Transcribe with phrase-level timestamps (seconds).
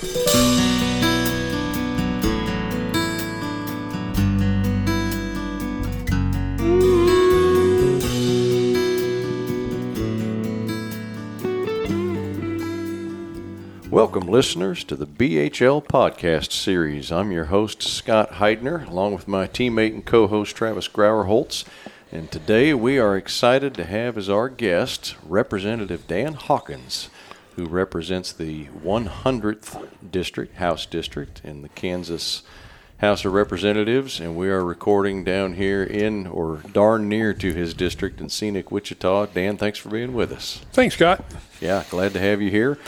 [0.00, 0.12] Welcome,
[14.28, 17.12] listeners, to the BHL podcast series.
[17.12, 21.26] I'm your host, Scott Heidner, along with my teammate and co host, Travis Grauer
[22.10, 27.10] And today we are excited to have as our guest Representative Dan Hawkins,
[27.56, 32.42] who represents the 100th District, House District, in the Kansas
[32.98, 34.20] House of Representatives.
[34.20, 38.70] And we are recording down here in or darn near to his district in scenic
[38.70, 39.26] Wichita.
[39.26, 40.60] Dan, thanks for being with us.
[40.72, 41.24] Thanks, Scott.
[41.60, 42.78] Yeah, glad to have you here.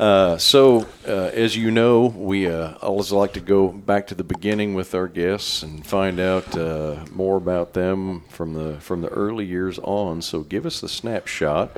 [0.00, 4.24] Uh, so, uh, as you know, we uh, always like to go back to the
[4.24, 9.08] beginning with our guests and find out uh, more about them from the from the
[9.08, 10.22] early years on.
[10.22, 11.76] So, give us the snapshot.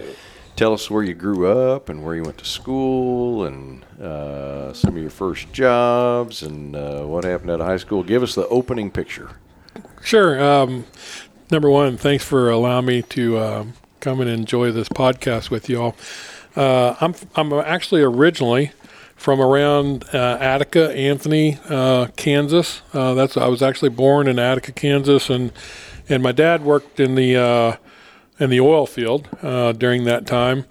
[0.57, 4.95] Tell us where you grew up and where you went to school and uh, some
[4.97, 6.75] of your first jobs and
[7.09, 8.03] what happened at high school.
[8.03, 9.31] Give us the opening picture.
[10.03, 10.43] Sure.
[10.43, 10.85] Um,
[11.51, 15.81] number one, thanks for allowing me to um, come and enjoy this podcast with you
[15.81, 15.97] all.
[16.57, 18.73] Uh, I'm I'm actually originally
[19.17, 22.83] from around uh, Attica, Anthony, uh, Kansas.
[22.93, 25.53] Uh, that's I was actually born in Attica, Kansas, and
[26.09, 27.77] and my dad worked in the uh,
[28.43, 30.65] in the oil field uh, during that time.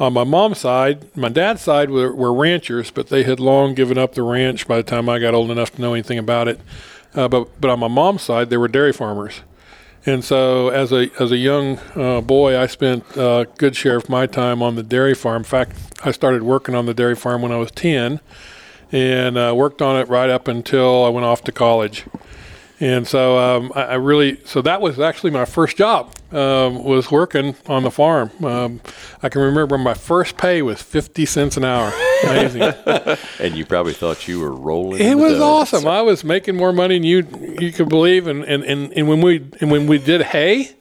[0.00, 3.96] On my mom's side, my dad's side were, were, ranchers, but they had long given
[3.96, 6.60] up the ranch by the time I got old enough to know anything about it.
[7.14, 9.42] but but on my mom's side, they were dairy farmers.
[10.04, 14.08] And so, as a as a young uh, boy, I spent a good share of
[14.08, 15.42] my time on the dairy farm.
[15.42, 18.18] In fact, I started working on the dairy farm when I was ten,
[18.90, 22.04] and uh, worked on it right up until I went off to college.
[22.82, 27.12] And so um, I, I, really, so that was actually my first job, um, was
[27.12, 28.32] working on the farm.
[28.44, 28.80] Um,
[29.22, 31.92] I can remember my first pay was 50 cents an hour.
[32.24, 32.62] Amazing.
[33.38, 35.00] and you probably thought you were rolling.
[35.00, 35.86] It was awesome.
[35.86, 38.26] I was making more money than you, you could believe.
[38.26, 40.72] And, and, and, and when we, and when we did hay,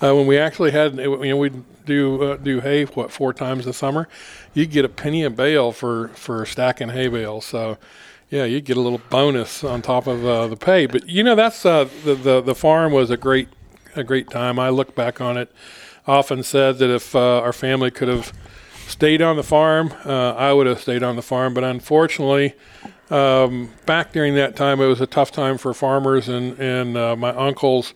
[0.00, 3.66] uh, when we actually had, you know, we'd do, uh, do hay, what, four times
[3.66, 4.08] a summer,
[4.54, 7.46] you'd get a penny a bale for, for stacking hay bales.
[7.46, 7.78] So,
[8.30, 10.86] yeah, you get a little bonus on top of uh, the pay.
[10.86, 13.48] But you know, that's uh, the, the the farm was a great
[13.96, 14.58] a great time.
[14.58, 15.50] I look back on it.
[16.06, 18.32] Often said that if uh, our family could have
[18.86, 21.54] stayed on the farm, uh, I would have stayed on the farm.
[21.54, 22.54] But unfortunately,
[23.10, 27.16] um, back during that time, it was a tough time for farmers, and and uh,
[27.16, 27.94] my uncles.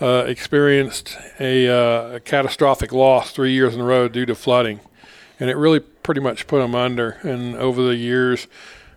[0.00, 4.80] Uh, experienced a, a catastrophic loss three years in a row due to flooding,
[5.38, 7.10] and it really pretty much put them under.
[7.22, 8.48] And over the years,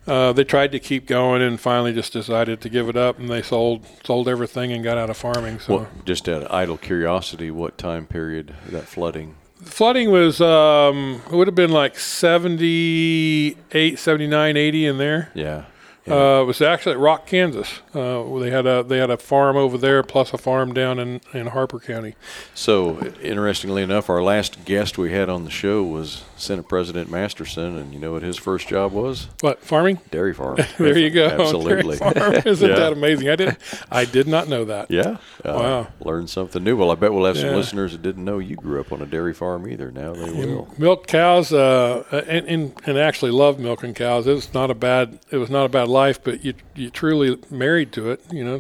[0.08, 3.30] uh, they tried to keep going and finally just decided to give it up and
[3.30, 5.60] they sold sold everything and got out of farming.
[5.60, 9.36] So well, just out of idle curiosity, what time period that flooding?
[9.62, 15.32] Flooding was um, it would have been like 78, 79, 80 in there.
[15.34, 15.66] Yeah.
[16.06, 16.14] Yeah.
[16.14, 17.82] Uh, it was actually at Rock, Kansas.
[17.94, 21.22] Uh, they had a they had a farm over there, plus a farm down in,
[21.34, 22.16] in Harper County.
[22.54, 27.78] So, interestingly enough, our last guest we had on the show was Senate President Masterson,
[27.78, 29.28] and you know what his first job was?
[29.42, 30.00] What farming?
[30.12, 30.58] Dairy farm.
[30.78, 31.26] there you go.
[31.40, 31.96] Absolutely.
[32.46, 32.76] Isn't yeah.
[32.76, 33.30] that amazing?
[33.30, 33.58] I did
[33.92, 34.92] I did not know that.
[34.92, 35.18] Yeah.
[35.44, 35.88] Uh, wow.
[36.02, 36.78] Learned something new.
[36.78, 37.56] Well, I bet we'll have some yeah.
[37.56, 39.92] listeners that didn't know you grew up on a dairy farm either.
[39.92, 40.68] Now they will.
[40.78, 44.28] Milk cows, uh, and, and and actually love milking cows.
[44.28, 45.20] It was not a bad.
[45.32, 48.22] It was not a bad life, but you you truly married to it.
[48.32, 48.60] You know,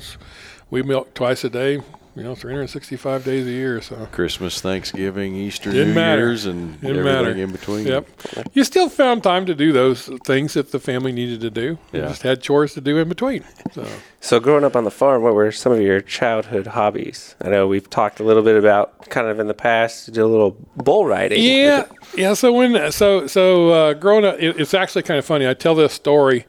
[0.71, 1.81] we milk twice a day,
[2.15, 3.81] you know, 365 days a year.
[3.81, 6.27] So Christmas, Thanksgiving, Easter, Didn't New matter.
[6.27, 7.31] Year's, and Didn't everything matter.
[7.31, 7.85] in between.
[7.85, 8.09] Yep.
[8.53, 11.77] You still found time to do those things that the family needed to do.
[11.91, 12.07] You yeah.
[12.07, 13.43] just had chores to do in between.
[13.73, 13.85] So.
[14.21, 17.35] so growing up on the farm, what were some of your childhood hobbies?
[17.41, 20.21] I know we've talked a little bit about kind of in the past, you did
[20.21, 21.43] a little bull riding.
[21.43, 21.85] Yeah.
[22.15, 22.33] Yeah.
[22.33, 25.47] So when, so, so, uh, growing up, it, it's actually kind of funny.
[25.47, 26.45] I tell this story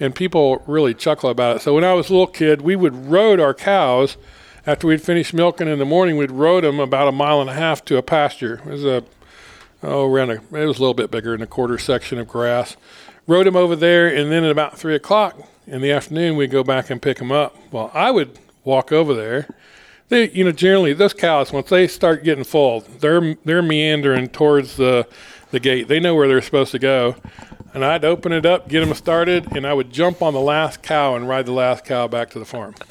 [0.00, 1.62] and people really chuckle about it.
[1.62, 4.16] So when I was a little kid, we would road our cows–
[4.66, 7.54] after we'd finished milking in the morning, we'd rode them about a mile and a
[7.54, 8.60] half to a pasture.
[8.66, 9.04] It was a
[9.82, 12.76] oh around a it was a little bit bigger than a quarter section of grass.
[13.26, 16.64] Rode them over there, and then at about three o'clock in the afternoon, we'd go
[16.64, 17.56] back and pick them up.
[17.70, 19.48] Well, I would walk over there.
[20.08, 24.76] They, you know, generally those cows once they start getting full, they're they're meandering towards
[24.76, 25.06] the
[25.52, 25.88] the gate.
[25.88, 27.16] They know where they're supposed to go.
[27.72, 30.82] And I'd open it up, get them started, and I would jump on the last
[30.82, 32.74] cow and ride the last cow back to the farm.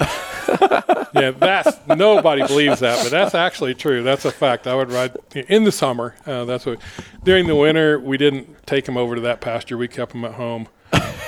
[1.14, 4.02] yeah, that's nobody believes that, but that's actually true.
[4.02, 4.66] That's a fact.
[4.66, 6.14] I would ride in the summer.
[6.24, 6.80] Uh, that's what.
[7.24, 9.76] During the winter, we didn't take them over to that pasture.
[9.76, 10.68] We kept them at home.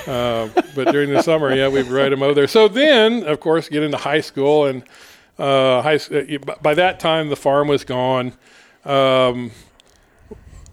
[0.06, 2.48] Uh, but during the summer, yeah, we'd ride them over there.
[2.48, 4.82] So then, of course, get into high school, and
[5.38, 5.96] uh, high.
[5.96, 8.32] Uh, by that time, the farm was gone.
[8.84, 9.52] Um,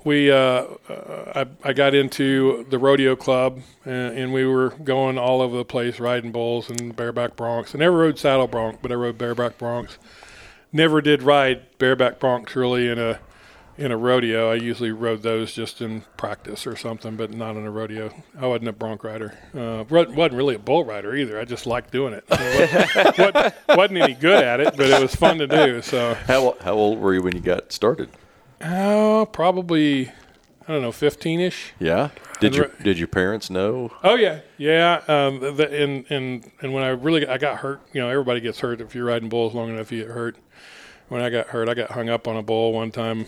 [0.03, 5.17] we uh, uh, I, I got into the rodeo club and, and we were going
[5.17, 7.75] all over the place riding bulls and bareback broncs.
[7.75, 9.97] I never rode saddle bronc, but I rode bareback broncs.
[10.71, 13.19] Never did ride bareback broncs really in a
[13.77, 14.51] in a rodeo.
[14.51, 18.13] I usually rode those just in practice or something, but not in a rodeo.
[18.37, 19.37] I wasn't a bronc rider.
[19.57, 21.39] Uh, wasn't really a bull rider either.
[21.39, 22.25] I just liked doing it.
[22.29, 25.81] it wasn't, wasn't any good at it, but it was fun to do.
[25.81, 28.09] So How how old were you when you got started?
[28.61, 30.09] Oh, probably
[30.67, 31.73] I don't know, fifteen ish.
[31.79, 32.09] Yeah.
[32.39, 33.91] Did your did your parents know?
[34.03, 35.01] Oh yeah, yeah.
[35.07, 38.59] Um, the, and and and when I really I got hurt, you know, everybody gets
[38.59, 40.37] hurt if you're riding bulls long enough, you get hurt.
[41.07, 43.25] When I got hurt, I got hung up on a bull one time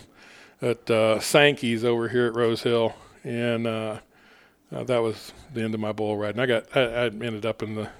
[0.62, 2.94] at uh, Sankey's over here at Rose Hill,
[3.24, 3.98] and uh,
[4.70, 6.40] uh, that was the end of my bull riding.
[6.40, 7.90] I got I, I ended up in the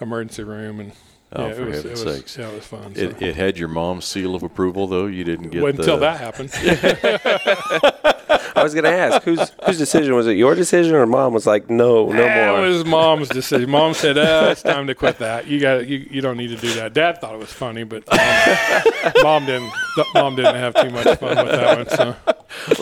[0.00, 0.92] emergency room, and
[1.32, 2.38] Oh, yeah, for was heaven's sakes.
[2.38, 2.92] yeah, it was fun.
[2.94, 3.24] It, so.
[3.24, 5.06] it had your mom's seal of approval, though.
[5.06, 6.50] You didn't get Well, the, until that happened.
[8.56, 10.36] I was going to ask whose whose decision was it?
[10.36, 12.64] Your decision or mom was like, no, no That more.
[12.64, 13.68] It was mom's decision.
[13.68, 15.46] Mom said, uh, "It's time to quit that.
[15.46, 18.04] You got you, you don't need to do that." Dad thought it was funny, but
[18.08, 19.72] mom, mom didn't.
[20.14, 21.88] Mom didn't have too much fun with that one.
[21.88, 22.16] So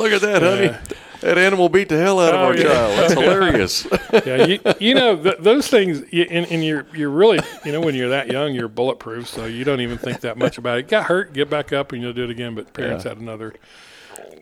[0.00, 0.76] Look at that, honey.
[1.24, 2.62] That animal beat the hell out of Oh, our yeah.
[2.64, 2.98] child.
[2.98, 3.86] That's hilarious.
[4.26, 7.80] yeah, you, you know th- those things, you, and, and you're you're really you know
[7.80, 10.88] when you're that young, you're bulletproof, so you don't even think that much about it.
[10.88, 12.54] Got hurt, get back up, and you'll do it again.
[12.54, 13.10] But parents Yeah.
[13.12, 13.54] had another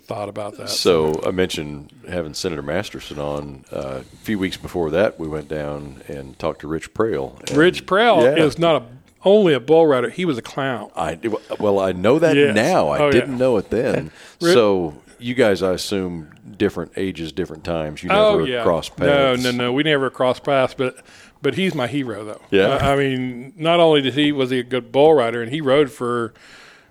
[0.02, 0.69] thought about that.
[0.69, 3.64] So I mentioned having Senator Masterson on.
[3.73, 7.38] Uh, a few weeks before that, we went down and talked to Rich Prale.
[7.56, 8.44] Rich Prale Yeah.
[8.44, 8.84] is not a
[9.25, 10.90] only a bull rider; he was a clown.
[10.96, 11.17] I
[11.61, 12.56] well, I know that Yes.
[12.56, 12.88] now.
[12.88, 14.11] I Oh, didn't know it then.
[14.40, 18.02] Ri- so you guys, I assume, different ages, different times.
[18.02, 18.62] You Oh never yeah.
[18.62, 19.44] crossed No, paths.
[19.44, 19.72] no, no.
[19.72, 20.96] We never crossed paths, but
[21.40, 22.42] but he's my hero though.
[22.50, 22.76] Yeah.
[22.76, 25.60] I, I mean, not only did he was he a good bull rider, and he
[25.60, 26.32] rode for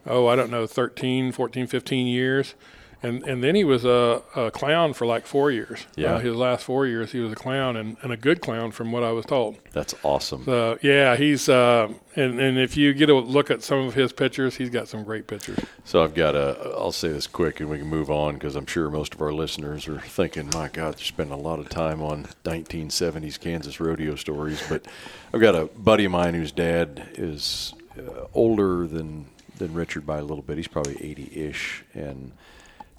[0.06, 2.56] oh I don't know 13, 14, 15 years.
[3.03, 5.88] And, and then he was a, a clown for like four years.
[5.95, 6.15] Yeah.
[6.15, 8.92] Uh, his last four years, he was a clown and, and a good clown from
[8.92, 9.57] what I was told.
[9.71, 10.45] That's awesome.
[10.45, 14.13] So yeah, he's uh, and and if you get a look at some of his
[14.13, 15.57] pictures, he's got some great pictures.
[15.83, 16.74] So I've got a.
[16.77, 19.33] I'll say this quick, and we can move on because I'm sure most of our
[19.33, 24.15] listeners are thinking, "My God, they're spending a lot of time on 1970s Kansas rodeo
[24.15, 24.86] stories." But
[25.33, 29.25] I've got a buddy of mine whose dad is uh, older than
[29.57, 30.57] than Richard by a little bit.
[30.57, 32.31] He's probably 80-ish, and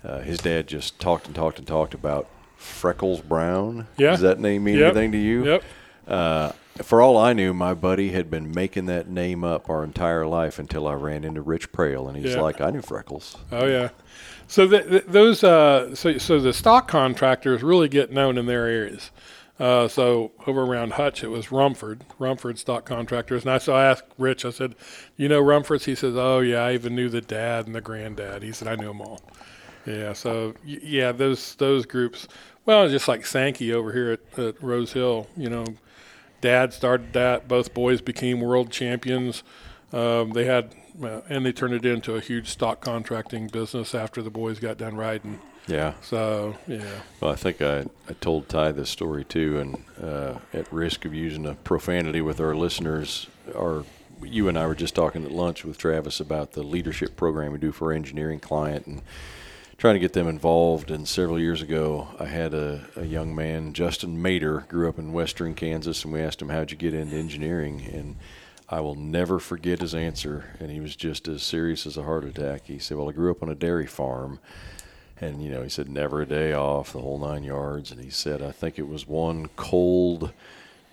[0.05, 3.87] uh, his dad just talked and talked and talked about Freckles Brown.
[3.97, 4.11] Yeah.
[4.13, 4.91] Does that name mean Yep.
[4.93, 5.45] anything to you?
[5.45, 5.63] Yep.
[6.07, 6.53] Uh,
[6.83, 10.59] for all I knew, my buddy had been making that name up our entire life
[10.59, 12.41] until I ran into Rich Prale, and he's Yeah.
[12.41, 13.91] like, "I knew Freckles." Oh yeah.
[14.47, 18.67] So the, the, those uh, so so the stock contractors really get known in their
[18.67, 19.11] areas.
[19.61, 23.43] Uh, so over around Hutch, it was Rumford, Rumford stock contractors.
[23.43, 24.45] And I so I asked Rich.
[24.47, 24.75] I said,
[25.17, 28.43] "You know Rumfords?" He says, "Oh yeah, I even knew the dad and the granddad."
[28.43, 29.21] He said, "I knew them all."
[29.87, 30.13] Yeah.
[30.13, 32.29] So yeah, those those groups.
[32.65, 35.27] Well, just like Sankey over here at, at Rose Hill.
[35.37, 35.65] You know,
[36.41, 37.49] Dad started that.
[37.49, 39.43] Both boys became world champions.
[39.93, 44.23] Um, they had, uh, and they turned it into a huge stock contracting business after
[44.23, 45.39] the boys got done riding.
[45.67, 45.95] Yeah.
[46.01, 50.73] So yeah, Well, I think I, I told Ty this story too, and uh, at
[50.73, 53.85] risk of using a profanity with our listeners, our
[54.23, 57.59] you and I were just talking at lunch with Travis about the leadership program we
[57.59, 59.03] do for our engineering client and
[59.77, 60.91] trying to get them involved.
[60.91, 65.13] And several years ago, I had a, a young man, Justin Mater, grew up in
[65.13, 67.83] western Kansas, and we asked him, How'd you get into engineering?
[67.93, 68.17] And
[68.69, 70.57] I will never forget his answer.
[70.61, 72.67] And he was just as serious as a heart attack.
[72.67, 74.39] He said, Well, I grew up on a dairy farm.
[75.21, 77.93] And, you know, he said, never a day off, the whole nine yards.
[77.93, 80.33] And he said, I think it was one cold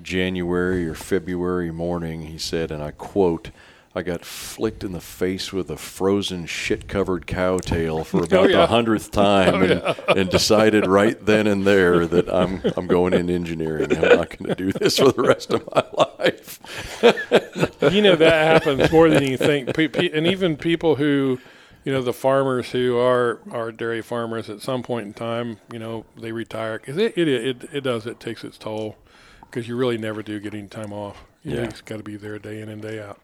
[0.04, 3.50] January or February morning, he said, and I quote,
[3.96, 8.24] I got flicked in the face with a frozen shit covered cow tail for oh,
[8.24, 8.58] about yeah.
[8.58, 13.14] the hundredth time Oh, and, and decided right then and there that I'm I'm going
[13.14, 13.92] in engineering.
[13.96, 16.60] I'm not going to do this for the rest of my life.
[17.94, 19.76] you know that happens more than you think.
[19.78, 21.40] And even people who,
[21.84, 25.80] you know, the farmers who are are dairy farmers at some point in time, you
[25.80, 28.98] know, they retire because it, it it it does it takes its toll
[29.42, 31.26] because you really never do get any time off.
[31.44, 31.68] Yeah.
[31.68, 33.20] just got to be there day in and day out.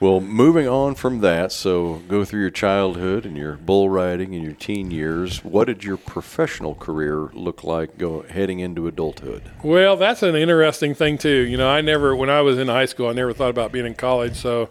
[0.00, 4.42] Well, moving on from that, so go through your childhood and your bull riding and
[4.42, 5.44] your teen years.
[5.44, 9.42] What did your professional career look like go heading into adulthood?
[9.62, 11.42] Well, that's an interesting thing too.
[11.42, 13.86] You know, I never when I was in high school, I never thought about being
[13.86, 14.36] in college.
[14.36, 14.70] So,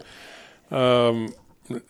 [0.72, 1.34] um,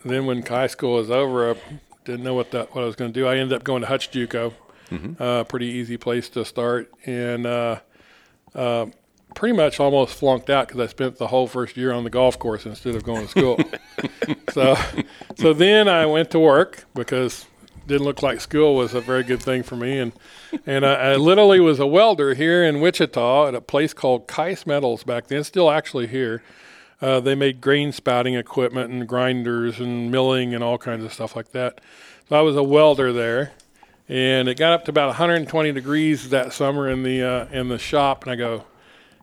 [0.04, 1.56] then when high school was over, I
[2.04, 3.26] didn't know what that what I was going to do.
[3.26, 4.52] I ended up going to Hutch JUCO,
[5.18, 7.80] uh, pretty easy place to start, and uh,
[8.54, 8.86] uh,
[9.34, 12.38] pretty much almost flunked out because I spent the whole first year on the golf
[12.38, 13.58] course instead of going to school.
[14.50, 14.76] so,
[15.36, 17.46] so then I went to work because
[17.88, 19.98] didn't look like school was a very good thing for me.
[19.98, 20.12] And
[20.66, 24.66] and I, I literally was a welder here in Wichita at a place called Kice
[24.66, 25.40] Metals back then.
[25.40, 26.42] It's still actually here.
[27.00, 31.34] Uh, they made grain spouting equipment and grinders and milling and all kinds of stuff
[31.34, 31.80] like that.
[32.28, 33.52] So I was a welder there,
[34.08, 37.78] and it got up to about 120 degrees that summer in the uh, in the
[37.78, 38.24] shop.
[38.24, 38.64] And I go,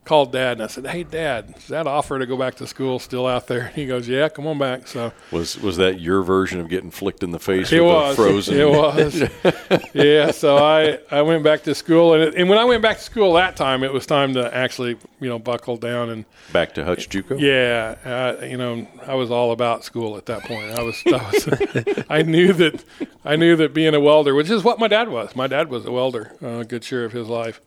[0.06, 3.00] called dad and I said, "Hey, dad, is that offer to go back to school
[3.00, 6.60] still out there?" He goes, "Yeah, come on back." So Was was that your version
[6.60, 8.58] of getting flicked in the face it with was the frozen?
[8.60, 9.90] It was.
[9.94, 10.32] yeah.
[10.32, 13.04] So I I went back to school, and it, and when I went back to
[13.04, 16.86] school that time, it was time to actually you know buckle down and Back to
[16.86, 17.40] Hutch JUCO.
[17.40, 17.96] yeah,
[18.40, 20.78] uh, you know, I was all about school at that point.
[20.78, 22.84] I was, I was, I knew that,
[23.26, 25.36] I knew that being a welder, which is what my dad was.
[25.36, 27.62] My dad was a welder, uh, a good share of his life.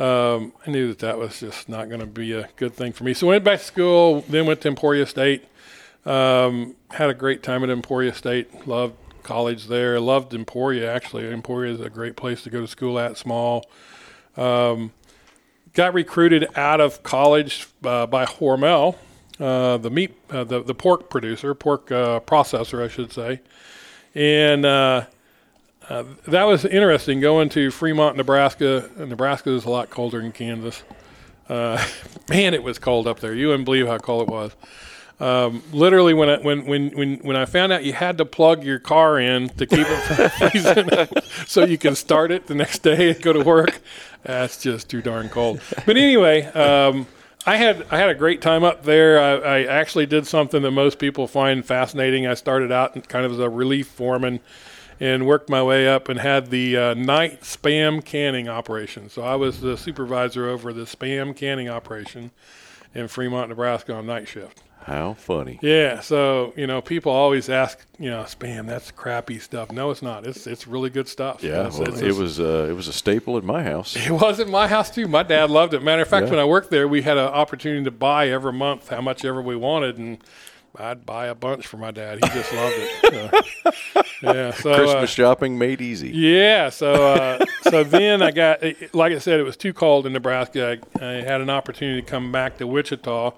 [0.00, 3.04] Um, I knew that that was just not going to be a good thing for
[3.04, 3.12] me.
[3.12, 5.44] So I went back to school, then went to Emporia State.
[6.06, 8.66] Um, had a great time at Emporia State.
[8.66, 10.00] Loved college there.
[10.00, 11.30] Loved Emporia actually.
[11.30, 13.18] Emporia is a great place to go to school at.
[13.18, 13.68] Small.
[14.38, 14.92] Um,
[15.74, 18.96] got recruited out of college uh, by Hormel,
[19.38, 23.40] uh, the meat, uh, the the pork producer, pork uh, processor, I should say,
[24.14, 24.64] and
[25.88, 27.20] uh, that was interesting.
[27.20, 28.88] Going to Fremont, Nebraska.
[28.96, 30.82] Nebraska is a lot colder than Kansas.
[31.48, 31.84] Uh,
[32.28, 33.34] man, it was cold up there.
[33.34, 34.54] You wouldn't believe how cold it was.
[35.20, 38.64] Um, literally, when I when, when when when I found out you had to plug
[38.64, 40.88] your car in to keep it from freezing,
[41.46, 43.80] so you can start it the next day and go to work,
[44.22, 45.60] that's just too darn cold.
[45.84, 47.06] But anyway, um,
[47.44, 49.20] I had I had a great time up there.
[49.20, 52.26] I, I actually did something that most people find fascinating.
[52.26, 54.40] I started out kind of as a relief foreman
[55.00, 59.08] and worked my way up and had the uh, night spam canning operation.
[59.08, 62.30] So I was the supervisor over the spam canning operation
[62.94, 64.62] in Fremont, Nebraska on night shift.
[64.84, 65.58] How funny.
[65.60, 68.66] Yeah, so you know, people always ask, you know, spam.
[68.66, 69.70] That's crappy stuff.
[69.70, 70.26] No, it's not.
[70.26, 71.42] It's it's really good stuff.
[71.42, 73.94] Yeah, It's- well, it's- it was uh, it was a staple at my house.
[73.94, 75.06] It was at my house too.
[75.06, 75.82] My dad loved it.
[75.82, 76.30] Matter of fact, Yeah.
[76.30, 79.42] when I worked there, we had an opportunity to buy every month how much ever
[79.42, 80.16] we wanted, and
[80.76, 82.18] I'd buy a bunch for my dad.
[82.24, 83.44] He just loved it.
[84.20, 84.50] So, yeah.
[84.52, 86.10] So uh, Christmas shopping made easy.
[86.10, 86.68] yeah.
[86.68, 88.62] So uh, so then I got,
[88.92, 90.78] like I said, it was too cold in Nebraska.
[91.00, 93.32] I, I had an opportunity to come back to Wichita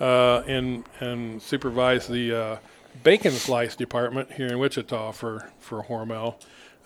[0.00, 2.56] uh, and and supervise the uh,
[3.04, 6.34] bacon slice department here in Wichita for for Hormel,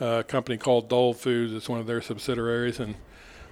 [0.00, 1.54] uh, a company called Dold Foods.
[1.54, 2.94] It's one of their subsidiaries, and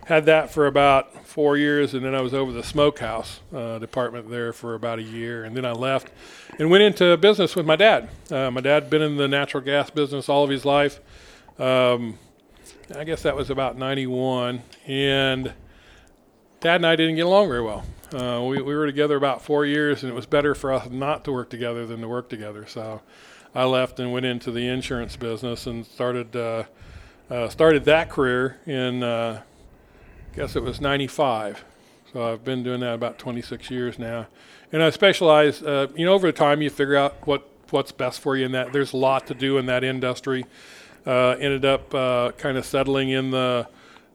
[0.07, 4.31] had that for about four years, and then I was over the smokehouse uh, department
[4.31, 6.11] there for about a year, and then I left
[6.59, 8.09] and went into business with my dad.
[8.31, 11.01] Uh, my dad had been in the natural gas business all of his life.
[11.59, 12.19] Um,
[12.95, 15.53] I guess that was about '91, and
[16.61, 17.85] Dad and I didn't get along very well.
[18.13, 21.25] Uh, we, we were together about four years, and it was better for us not
[21.25, 22.67] to work together than to work together.
[22.67, 23.01] So
[23.55, 26.65] I left and went into the insurance business and started uh,
[27.31, 29.43] uh, started that career in uh,
[30.35, 31.65] guess it was '95.
[32.13, 34.27] So I've been doing that about 26 years now,
[34.73, 35.63] and I specialize.
[35.63, 38.73] Uh, you know, over time you figure out what what's best for you in that.
[38.73, 40.47] There's a lot to do in that industry.
[41.07, 43.69] Uh, ended up uh, kind of settling in the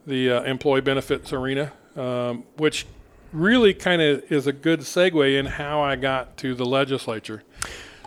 [0.06, 2.86] the uh, employee benefits arena, um, which
[3.32, 7.44] really kind of is a good segue in how I got to the legislature.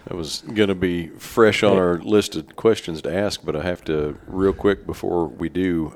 [0.07, 3.63] That was going to be fresh on our list of questions to ask, but I
[3.63, 5.95] have to real quick before we do.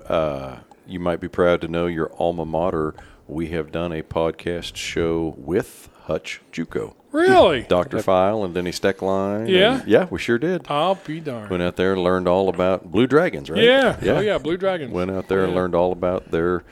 [0.91, 2.95] You might be proud to know your alma mater.
[3.29, 7.63] We have done a podcast show with Hutch JUCO, Really?
[7.69, 8.03] Dr.
[8.03, 9.49] File, and Denny Steckline.
[9.49, 9.81] Yeah?
[9.81, 10.67] and- yeah, we sure did.
[10.69, 11.49] I'll be darned.
[11.51, 13.63] Went out there and learned all about Blue Dragons, right?
[13.63, 13.97] Yeah.
[14.03, 14.93] Oh yeah, Blue Dragons.
[14.93, 16.65] Went out there and learned all about their,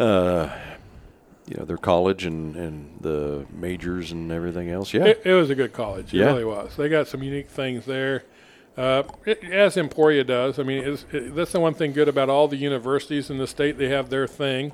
[0.00, 0.50] uh,
[1.46, 4.92] you know, their college and, and the majors and everything else.
[4.92, 5.04] Yeah.
[5.04, 6.12] It, it was a good college.
[6.12, 6.26] It Yeah.
[6.26, 6.74] really was.
[6.76, 8.24] They got some unique things there,
[8.78, 10.58] uh, it, as Emporia does.
[10.58, 13.76] I mean, it, that's the one thing good about all the universities in the state.
[13.76, 14.72] They have their thing.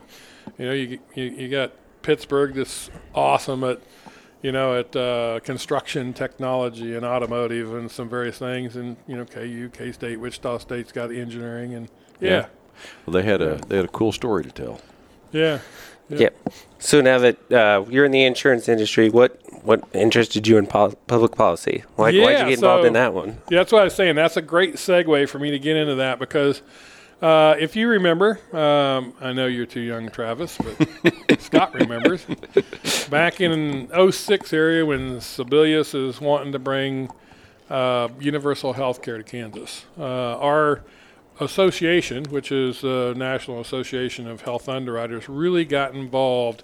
[0.58, 3.80] You know, you you, you got Pittsburg that's awesome at,
[4.42, 9.24] you know, at uh, construction technology and automotive and some various things, and you know,
[9.24, 11.88] KU, K State, Wichita State's got engineering, and
[12.20, 12.46] yeah,
[13.06, 14.80] Well, they had a they had a cool story to tell.
[15.32, 15.60] yeah.
[16.08, 16.18] Yeah.
[16.18, 16.48] Yep.
[16.78, 20.94] So now that uh, you're in the insurance industry, what what interested you in pol-
[21.06, 21.82] public policy?
[21.96, 23.38] Why, why'd Yeah, you get involved so- in that one?
[23.50, 24.14] Yeah, that's what I was saying.
[24.16, 26.60] That's a great segue for me to get into that because
[27.22, 32.26] uh, if you remember, um, I know you're too young, Travis, but Scott remembers.
[33.08, 37.10] Back in 06 area when Sebelius is wanting to bring
[37.70, 40.02] uh, universal health care to Kansas, uh,
[40.38, 40.82] our
[41.40, 46.62] association, which is the National Association of Health Underwriters, really got involved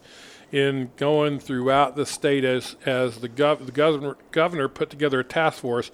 [0.52, 5.24] in going throughout the state as as the, gov- the governor governor put together a
[5.24, 5.90] task force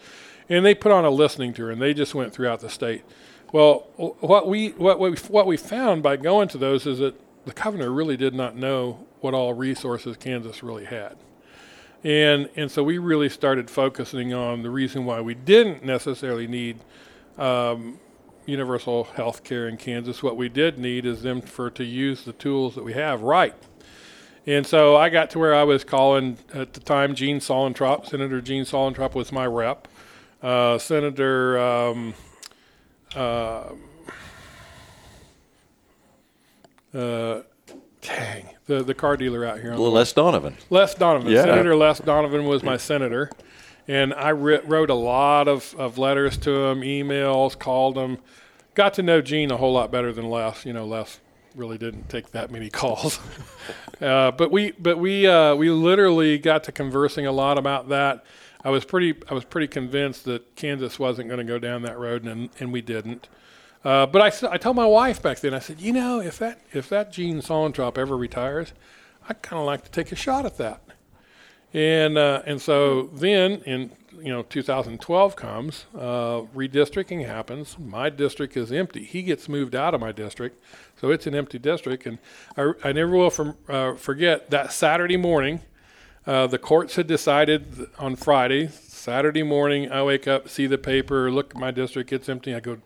[0.48, 3.02] and they put on a listening tour, and they just went throughout the state.
[3.52, 7.14] Well, what we what we what we found by going to those is that
[7.44, 11.16] the governor really did not know what all resources Kansas really had.
[12.04, 16.78] And, and so we really started focusing on the reason why we didn't necessarily need
[17.38, 17.98] um,
[18.46, 20.22] universal health care in Kansas.
[20.22, 23.54] What we did need is them for to use the tools that we have right.
[24.46, 28.06] And so I got to where I was calling at the time Gene Suellentrop.
[28.06, 29.88] Senator Gene Suellentrop was my rep.
[30.40, 32.14] Uh, Senator um,
[33.16, 33.64] uh,
[36.94, 37.42] uh,
[38.00, 39.72] dang, the, the car dealer out here.
[39.72, 40.56] On Well, the Les Donovan.
[40.70, 41.32] Les Donovan.
[41.32, 41.42] Yeah.
[41.42, 43.30] Senator Les Donovan was my senator.
[43.88, 48.18] And I wrote a lot of, of letters to him, emails, called him.
[48.74, 50.66] Got to know Gene a whole lot better than Les.
[50.66, 51.20] You know, Les
[51.54, 53.18] really didn't take that many calls.
[54.00, 58.24] uh, but we but we uh, we literally got to conversing a lot about that.
[58.64, 61.98] I was pretty I was pretty convinced that Kansas wasn't going to go down that
[61.98, 63.28] road, and and we didn't.
[63.84, 66.88] Uh, but I told my wife back then, I said, you know, if that if
[66.88, 68.72] that Gene Suellentrop ever retires,
[69.28, 70.82] I'd kind of like to take a shot at that.
[71.76, 77.76] And uh, and so then in you know 2012 comes, uh, redistricting happens.
[77.78, 79.04] My district is empty.
[79.04, 80.58] He gets moved out of my district,
[80.98, 82.06] so it's an empty district.
[82.06, 82.18] And
[82.56, 85.60] I, I never will from, uh, forget that Saturday morning.
[86.26, 88.68] Uh, the courts had decided on Friday.
[88.68, 92.54] Saturday morning, I wake up, see the paper, look at my district, it's empty.
[92.54, 92.78] I go,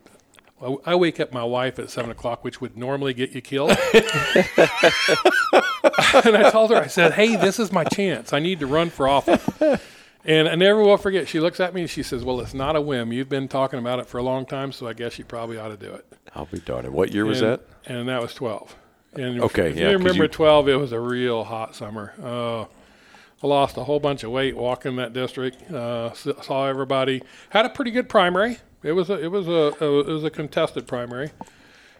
[0.61, 3.71] I- I wake up my wife at seven o'clock, which would normally get you killed.
[3.71, 3.77] and
[6.37, 8.33] I told her, I said, "Hey, this is my chance.
[8.33, 9.41] I need to run for office."
[10.23, 11.27] And I never will forget.
[11.27, 13.11] She looks at me and she says, "Well, it's not a whim.
[13.11, 15.69] You've been talking about it for a long time, so I guess you probably ought
[15.69, 16.85] to do it." I'll be darned.
[16.85, 17.61] And What year was and, that?
[17.85, 18.75] And that was twelve.
[19.13, 22.13] And Okay, if yeah, you 'cause remember you- twelve, it was a real hot summer.
[22.21, 22.65] Uh,
[23.43, 25.71] I lost a whole bunch of weight walking that district.
[25.71, 27.23] Uh, saw everybody.
[27.49, 28.59] Had a pretty good primary.
[28.83, 31.31] It was a it was a, a it was a contested primary,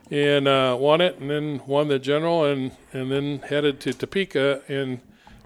[0.09, 4.63] and uh, won it, and then won the general, and and then headed to Topeka
[4.67, 4.99] and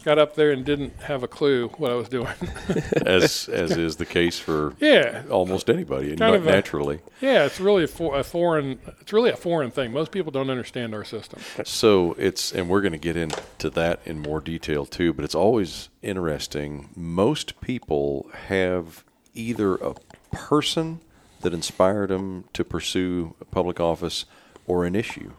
[0.06, 2.32] got up there and didn't have a clue what I was doing.
[3.06, 7.00] as as is the case for yeah, almost anybody, Kind not of a- naturally.
[7.20, 7.46] yeah.
[7.46, 8.80] It's really a, for, a foreign.
[9.02, 9.92] It's really a foreign thing.
[9.92, 11.40] Most people don't understand our system.
[11.66, 15.12] So it's, and we're going to get into that in more detail too.
[15.12, 16.90] But it's always interesting.
[16.96, 19.96] Most people have either a
[20.32, 21.02] person
[21.46, 24.26] that inspired them to pursue a public office
[24.66, 25.32] or an issue.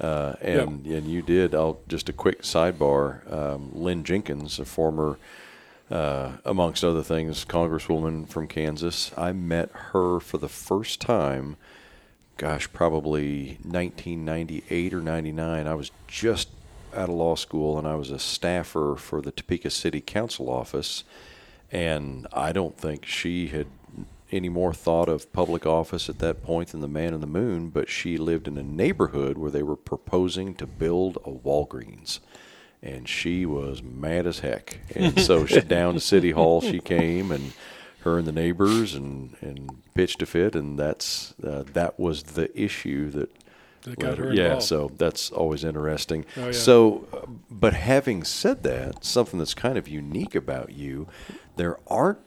[0.00, 1.54] Uh, and and you did.
[1.54, 3.32] I'll just a quick sidebar.
[3.32, 5.16] Um, Lynn Jenkins, a former,
[5.88, 9.12] uh, amongst other things, congresswoman from Kansas.
[9.16, 11.56] I met her for the first time
[12.36, 15.66] gosh, probably 1998 or 99.
[15.68, 16.48] I was just
[16.92, 21.04] out of law school and I was a staffer for the Topeka City Council office.
[21.70, 23.68] And I don't think she had
[24.34, 27.70] any more thought of public office at that point than the man in the moon,
[27.70, 32.18] but she lived in a neighborhood where they were proposing to build a Walgreens.
[32.82, 34.80] And she was mad as heck.
[34.94, 37.52] And so she down to City Hall she came and
[38.00, 42.50] her and the neighbors and, and pitched a fit and that's uh, that was the
[42.60, 43.30] issue that
[43.84, 46.52] That got led her yeah so that's always interesting Oh, yeah.
[46.52, 47.20] so uh,
[47.50, 51.08] but having said that something that's kind of unique about you
[51.56, 52.18] there aren't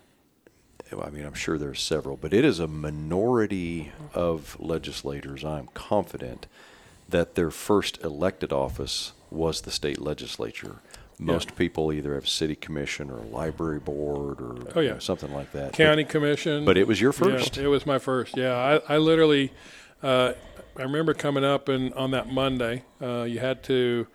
[0.91, 6.47] I mean, I'm sure there's several, but it is a minority of legislators, I'm confident,
[7.09, 10.77] that their first elected office was the state legislature.
[11.19, 15.51] Most people either have city commission or library board or Oh, you know, something like
[15.53, 15.73] that.
[15.73, 16.63] County commission.
[16.63, 17.57] But, but it was your Yeah, first.
[17.57, 18.37] it was my first.
[18.37, 18.53] Yeah,
[18.87, 19.51] I, I literally,
[20.03, 20.33] uh,
[20.77, 24.05] I remember coming up and on that Monday, uh, you had to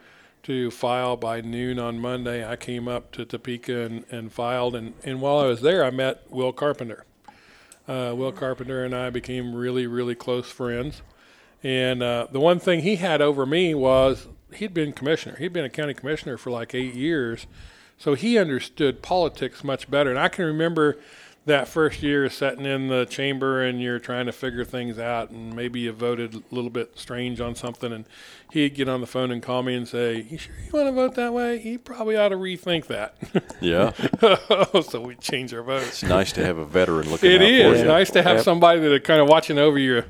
[0.42, 2.46] to file by noon on Monday.
[2.46, 5.90] I came up to Topeka and, and filed, and, and while I was there, I
[5.90, 7.04] met Will Carpenter.
[7.86, 11.02] Uh, Will Carpenter and I became really, really close friends.
[11.62, 15.36] And uh, the one thing he had over me was he'd been commissioner.
[15.36, 17.46] He'd been a county commissioner for like eight years.
[17.98, 20.10] So he understood politics much better.
[20.10, 20.98] And I can remember
[21.44, 25.54] that first year sitting in the chamber and you're trying to figure things out and
[25.54, 28.04] maybe you voted a little bit strange on something and
[28.52, 30.92] he'd get on the phone and call me and say, You sure you want to
[30.92, 31.60] vote that way?
[31.60, 33.16] You probably ought to rethink that.
[33.60, 33.92] Yeah.
[34.82, 36.02] so we change our votes.
[36.02, 38.98] It's nice to have a veteran looking It is nice to have somebody that are
[38.98, 40.02] kind of watching over you,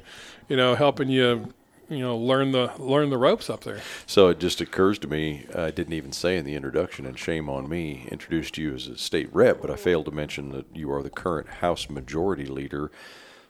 [0.48, 1.52] you know, helping you,
[1.88, 3.80] you know, learn the learn the ropes up there.
[4.06, 7.48] So it just occurs to me, I didn't even say in the introduction, and shame
[7.48, 10.90] on me, introduced you as a state rep, but I failed to mention that you
[10.92, 12.90] are the current House Majority Leader.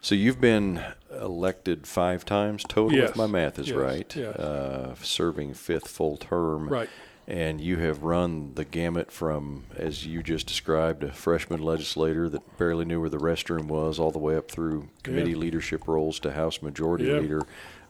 [0.00, 0.82] So you've been
[1.20, 3.10] elected five times total, Yes.
[3.10, 3.76] if my math is Yes.
[3.76, 4.34] right, Yes.
[4.36, 6.68] uh, serving fifth full term.
[6.68, 6.88] Right.
[7.28, 12.58] and you have run the gamut from, as you just described, a freshman legislator that
[12.58, 15.36] barely knew where the restroom was, all the way up through committee Yeah.
[15.36, 17.18] leadership roles to House Majority Yeah.
[17.20, 17.42] Leader.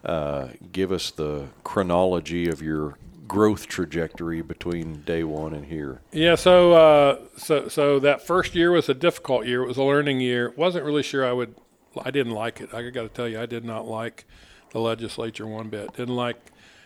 [0.03, 6.01] Uh, give us the chronology of your growth trajectory between day one and here.
[6.11, 9.63] Yeah, so uh, so so that first year was a difficult year.
[9.63, 10.53] It was a learning year.
[10.55, 11.55] wasn't really sure I would.
[12.03, 12.73] I didn't like it.
[12.73, 14.25] I got to tell you, I did not like
[14.71, 15.93] the legislature one bit.
[15.93, 16.37] Didn't like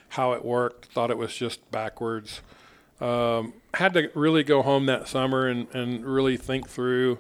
[0.10, 0.86] how it worked.
[0.86, 2.42] Thought it was just backwards.
[3.00, 7.20] Um, had to really go home that summer and, and really think through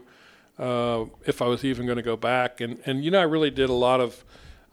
[0.57, 2.61] uh, if I was even going to go back.
[2.61, 4.23] And and you know, I really did a lot of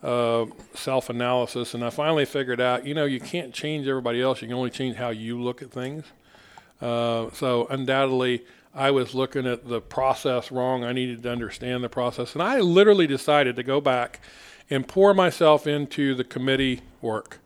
[0.04, 4.42] uh, self analysis, and I finally figured out, you know, you can't change everybody else.
[4.42, 6.04] You can only change how you look at things.
[6.80, 10.84] Uh, so undoubtedly, I was looking at the process wrong.
[10.84, 14.20] I needed to understand the process, and I literally decided to go back
[14.68, 17.38] and pour myself into the committee work.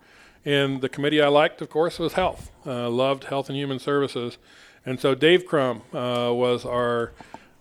[0.44, 2.51] And the committee I liked, of course, was health.
[2.66, 4.37] Uh, loved health and human services,
[4.85, 7.12] and so Dave Crum uh, was our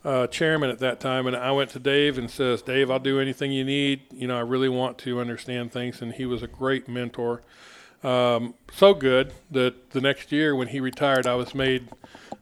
[0.08, 3.20] uh, chairman at that time, and I went to Dave and says, "Dave, I'll do
[3.20, 4.04] anything you need.
[4.14, 7.42] You know, I really want to understand things." And he was a great mentor.
[8.04, 11.90] Um, so good that the next year when he retired, I was made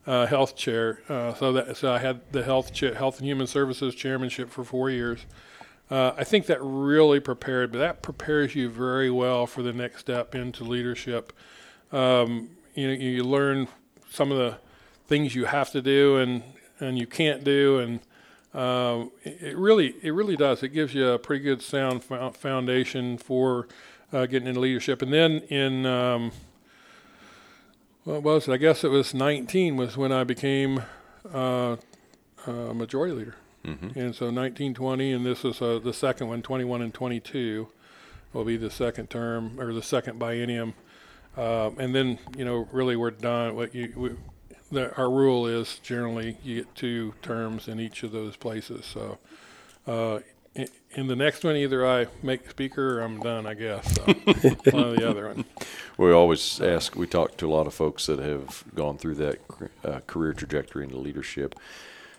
[0.06, 1.02] uh, health chair.
[1.10, 4.64] Uh, so that so I had the health cha- health and human services chairmanship for
[4.64, 5.26] four years.
[5.90, 10.02] Uh, I think that really prepared, but that prepares you very well for the next
[10.02, 11.34] step into leadership.
[11.92, 13.68] Um, you know, you learn
[14.12, 14.60] some of the
[15.08, 16.44] things you have to do and
[16.80, 18.00] and you can't do, and
[18.60, 20.64] um, it, really it really does.
[20.64, 23.68] It gives you a pretty good sound foundation for
[24.14, 25.02] uh, getting into leadership.
[25.02, 26.32] And then in um,
[28.06, 28.54] what was it?
[28.54, 30.84] I guess it was 19 was when I became
[31.34, 31.78] uh,
[32.46, 33.36] uh, majority leader.
[33.66, 34.00] Mm-hmm.
[34.00, 37.68] And so 1920, and this is uh, the second one, 21 and 22,
[38.32, 40.74] will be the second term or the second biennium.
[41.36, 43.56] Uh, and then, you know, really we're done.
[43.56, 44.12] What you, we,
[44.76, 48.86] the, our rule is generally you get two terms in each of those places.
[48.86, 49.18] So
[49.88, 50.20] uh,
[50.54, 53.94] in, in the next one, either I make speaker or I'm done, I guess.
[53.96, 54.04] So
[54.72, 55.46] one or the other one.
[55.98, 59.40] We always ask, we talk to a lot of folks that have gone through that
[59.84, 61.56] uh, career trajectory into leadership.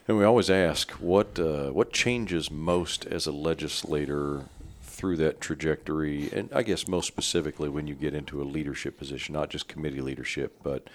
[0.07, 4.45] And we always ask, what, uh, what changes most as a legislator
[4.81, 6.31] through that trajectory?
[6.31, 10.01] And I guess most specifically when you get into a leadership position, not just committee
[10.01, 10.87] leadership, but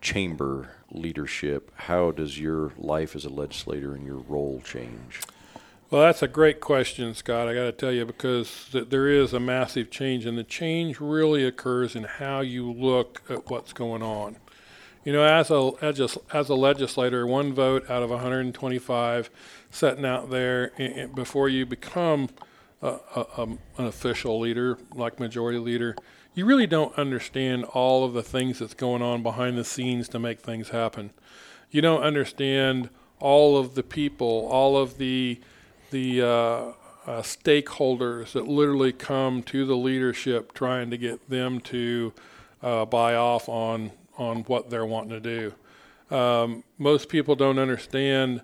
[0.00, 1.70] chamber leadership.
[1.74, 5.20] How does your life as a legislator and your role change?
[5.90, 7.48] Well, that's a great question, Scott.
[7.48, 11.00] I got to tell you because th- there is a massive change, and the change
[11.00, 14.36] really occurs in how you look at what's going on.
[15.04, 19.30] You know, as a as a, as a legislator, one vote out of 125
[19.70, 22.28] sitting out there i- i- before you become
[22.82, 23.42] a, a,
[23.78, 25.96] an official leader, like majority leader,
[26.40, 30.18] you really don't understand all of the things that's going on behind the scenes to
[30.18, 31.10] make things happen.
[31.70, 35.38] You don't understand all of the people, all of the
[35.90, 36.72] the uh, uh,
[37.20, 42.14] stakeholders that literally come to the leadership trying to get them to
[42.62, 46.16] uh, buy off on on what they're wanting to do.
[46.16, 48.40] Um, most people don't understand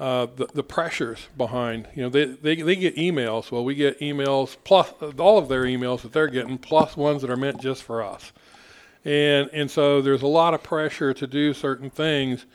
[0.00, 1.86] uh, the, the pressures behind.
[1.94, 3.50] You know, they, they they get emails.
[3.50, 7.30] Well, we get emails plus all of their emails that they're getting, plus ones that
[7.30, 8.32] are meant just for us.
[9.04, 12.46] And and so there's a lot of pressure to do certain things.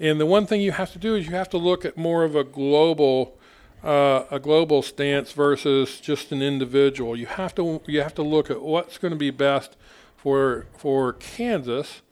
[0.00, 2.24] And the one thing you have to do is you have to look at more
[2.24, 3.38] of a global
[3.84, 7.16] uh, a global stance versus just an individual.
[7.16, 9.76] You have to you have to look at what's going to be best
[10.16, 12.02] for for Kansas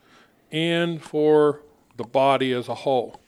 [0.53, 1.63] and for
[1.97, 3.21] the body as a whole.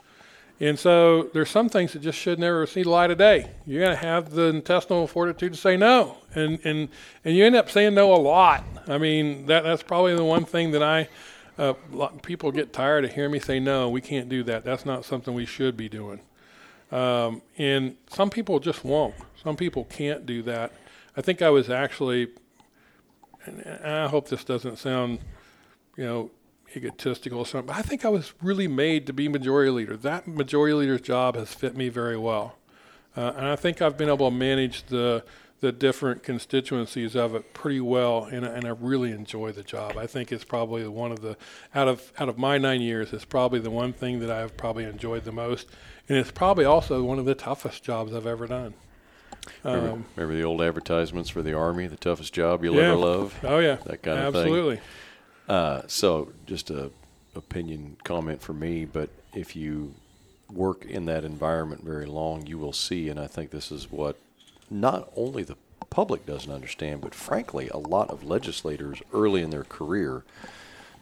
[0.60, 3.50] And so there's some things that just should never see the light of day.
[3.64, 6.88] You're going to have the intestinal fortitude to say no, and and
[7.24, 8.64] and you end up saying no a lot.
[8.88, 11.08] I mean that that's probably the one thing that I.
[11.56, 11.74] Uh,
[12.22, 13.88] people get tired of hearing me say no.
[13.88, 14.64] We can't do that.
[14.64, 16.20] That's not something we should be doing.
[16.92, 19.16] Um, and some people just won't.
[19.42, 20.72] Some people can't do that.
[21.16, 22.28] I think I was actually,
[23.44, 25.18] and I hope this doesn't sound,
[25.96, 26.30] you know,
[26.76, 29.96] egotistical or something, but I think I was really made to be majority leader.
[29.96, 32.56] That majority leader's job has fit me very well.
[33.16, 35.24] Uh, and I think I've been able to manage the
[35.60, 39.96] the different constituencies of it pretty well, and, I- and I really enjoy the job.
[39.96, 41.36] I think it's probably one of the
[41.74, 44.84] out of out of my nine years, it's probably the one thing that I've probably
[44.84, 45.66] enjoyed the most,
[46.08, 48.74] and it's probably also one of the toughest jobs I've ever done.
[49.64, 52.88] Remember, Um, remember the old advertisements for the Army, the toughest job you'll Yeah.
[52.92, 53.36] ever love?
[53.42, 54.42] oh yeah, That kind of thing.
[54.42, 54.80] absolutely.
[55.48, 56.90] Uh, so, just a
[57.34, 59.94] opinion comment for me, but if you
[60.52, 64.16] work in that environment very long, you will see, and I think this is what
[64.70, 65.56] not only the
[65.90, 70.22] public doesn't understand, but frankly, a lot of legislators early in their career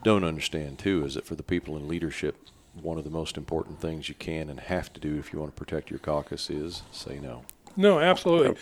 [0.03, 2.37] don't understand too is that for the people in leadership,
[2.81, 5.55] one of the most important things you can and have to do if you want
[5.55, 7.45] to protect your caucus is say no.
[7.77, 8.57] No, absolutely.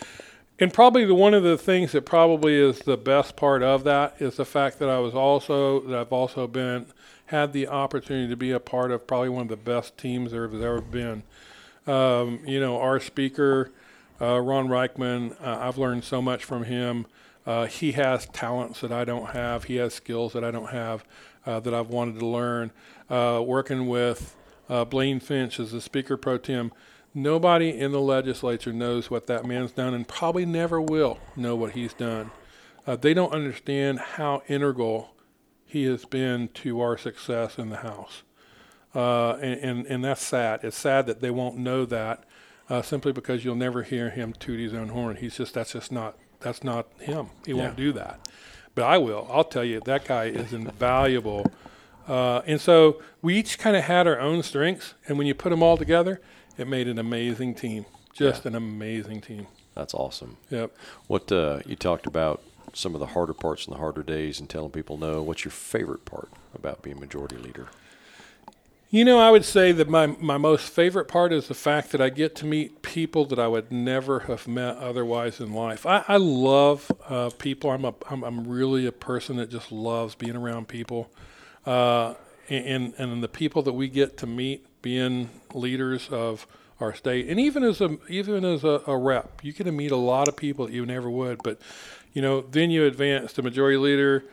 [0.58, 4.14] And probably the one of the things that probably is the best part of that
[4.20, 6.86] is the fact that I was also that I've also been
[7.26, 10.46] had the opportunity to be a part of probably one of the best teams there
[10.46, 11.24] has ever been.
[11.86, 13.72] Um, you know, our speaker,
[14.20, 17.06] uh, Ron Ryckman, uh, I've learned so much from him.
[17.46, 19.64] Uh, he has talents that I don't have.
[19.64, 21.04] He has skills that I don't have
[21.44, 22.70] uh, that I've wanted to learn.
[23.10, 24.36] Uh, working with
[24.68, 26.72] uh, Blaine Finch as the Speaker Pro Tem,
[27.14, 31.72] nobody in the legislature knows what that man's done and probably never will know what
[31.72, 32.30] he's done.
[33.00, 35.14] they don't understand how integral
[35.74, 38.22] he has been to our success in the House.
[38.94, 40.60] Uh, and, and, and, that's sad.
[40.62, 42.22] It's sad that they won't know that
[42.70, 45.16] uh, simply because you'll never hear him toot his own horn.
[45.16, 47.30] He's just, that's just not, that's not him.
[47.44, 47.58] He yeah.
[47.58, 48.20] won't do that.
[48.76, 49.28] But I will.
[49.30, 51.50] I'll tell you, that guy is invaluable.
[52.06, 54.94] Uh, and so we each kind of had our own strengths.
[55.08, 56.20] And when you put them all together,
[56.58, 57.86] it made an amazing team.
[58.12, 58.50] Just yeah.
[58.50, 59.46] an amazing team.
[59.74, 60.36] That's awesome.
[60.50, 60.76] Yep.
[61.08, 64.48] What uh, you talked about some of the harder parts and the harder days and
[64.48, 65.22] telling people no.
[65.22, 67.68] What's your favorite part about being majority leader?
[68.90, 72.00] You know, I would say that my, my most favorite part is the fact that
[72.00, 75.84] I get to meet people that I would never have met otherwise in life.
[75.84, 77.70] I, I love uh, people.
[77.70, 81.10] I'm, a, I'm, I'm really a person that just loves being around people.
[81.66, 82.14] Uh,
[82.48, 86.46] and, and the people that we get to meet being leaders of
[86.78, 87.28] our state.
[87.30, 90.28] And even as a, even as a, a rep, you get to meet a lot
[90.28, 91.38] of people that you never would.
[91.42, 91.58] But
[92.12, 94.24] you know, then you advance to majority leader,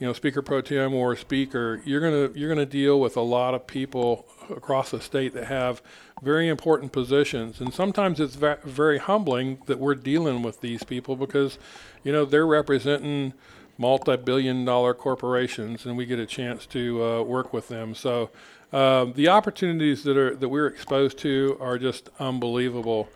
[0.00, 1.82] you know, speaker pro tem or speaker.
[1.84, 5.82] You're gonna you're gonna deal with a lot of people across the state that have
[6.22, 11.14] very important positions, and sometimes it's va- very humbling that we're dealing with these people
[11.16, 11.58] because,
[12.02, 13.34] you know, they're representing
[13.76, 17.94] multi-billion-dollar corporations, and we get a chance to uh, work with them.
[17.94, 18.30] So.
[18.72, 23.08] Uh, the opportunities that are that we're exposed to are just unbelievable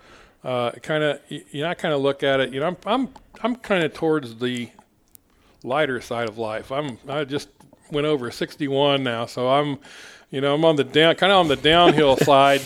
[0.44, 2.52] uh, kind of you know I kind of look at it.
[2.52, 3.08] You know, I'm I'm
[3.42, 4.70] I'm kind of towards the
[5.62, 6.72] lighter side of life.
[6.72, 7.48] I'm I just
[7.90, 9.78] went over 61 now, so I'm
[10.32, 12.62] you know, I'm on the down, kind of on the downhill side,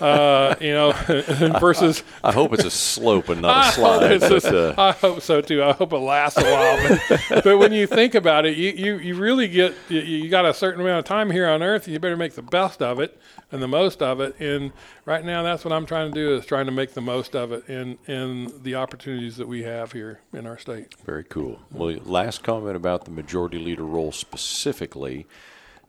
[0.00, 0.92] uh, you know,
[1.58, 2.04] versus.
[2.22, 4.20] I, I, hope it's a slope and not a slide.
[4.20, 5.64] but, uh, I hope so too.
[5.64, 6.98] I hope it lasts a while.
[7.08, 10.44] But, but when you think about it, you, you, you really get you, you, got
[10.44, 11.88] a certain amount of time here on Earth.
[11.88, 13.18] You better make the best of it
[13.50, 14.38] and the most of it.
[14.38, 14.72] And
[15.06, 17.50] right now, that's what I'm trying to do is trying to make the most of
[17.50, 20.94] it and and the opportunities that we have here in our state.
[21.06, 21.60] Very cool.
[21.72, 25.26] Well, last comment about the majority leader role specifically.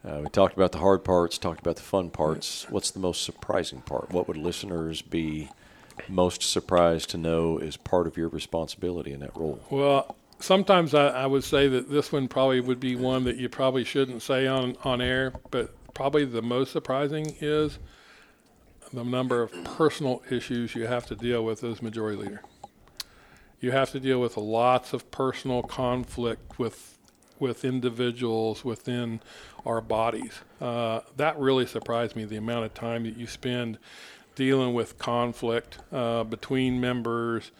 [0.05, 2.65] Uh, we talked about the hard parts, talked about the fun parts.
[2.69, 4.11] What's the most surprising part?
[4.11, 5.49] What would listeners be
[6.07, 9.59] most surprised to know is part of your responsibility in that role?
[9.69, 13.49] Well, sometimes I, I, would say that this one probably would be one that you
[13.49, 17.79] probably shouldn't say on, on air, but probably the most surprising is
[18.93, 22.41] the number of personal issues you have to deal with as majority leader.
[23.59, 26.96] You have to deal with lots of personal conflict with
[27.39, 29.21] with individuals within
[29.65, 30.41] our bodies.
[30.61, 33.77] Uh, that really surprised me the amount of time that you spend
[34.35, 37.51] dealing with conflict uh, between members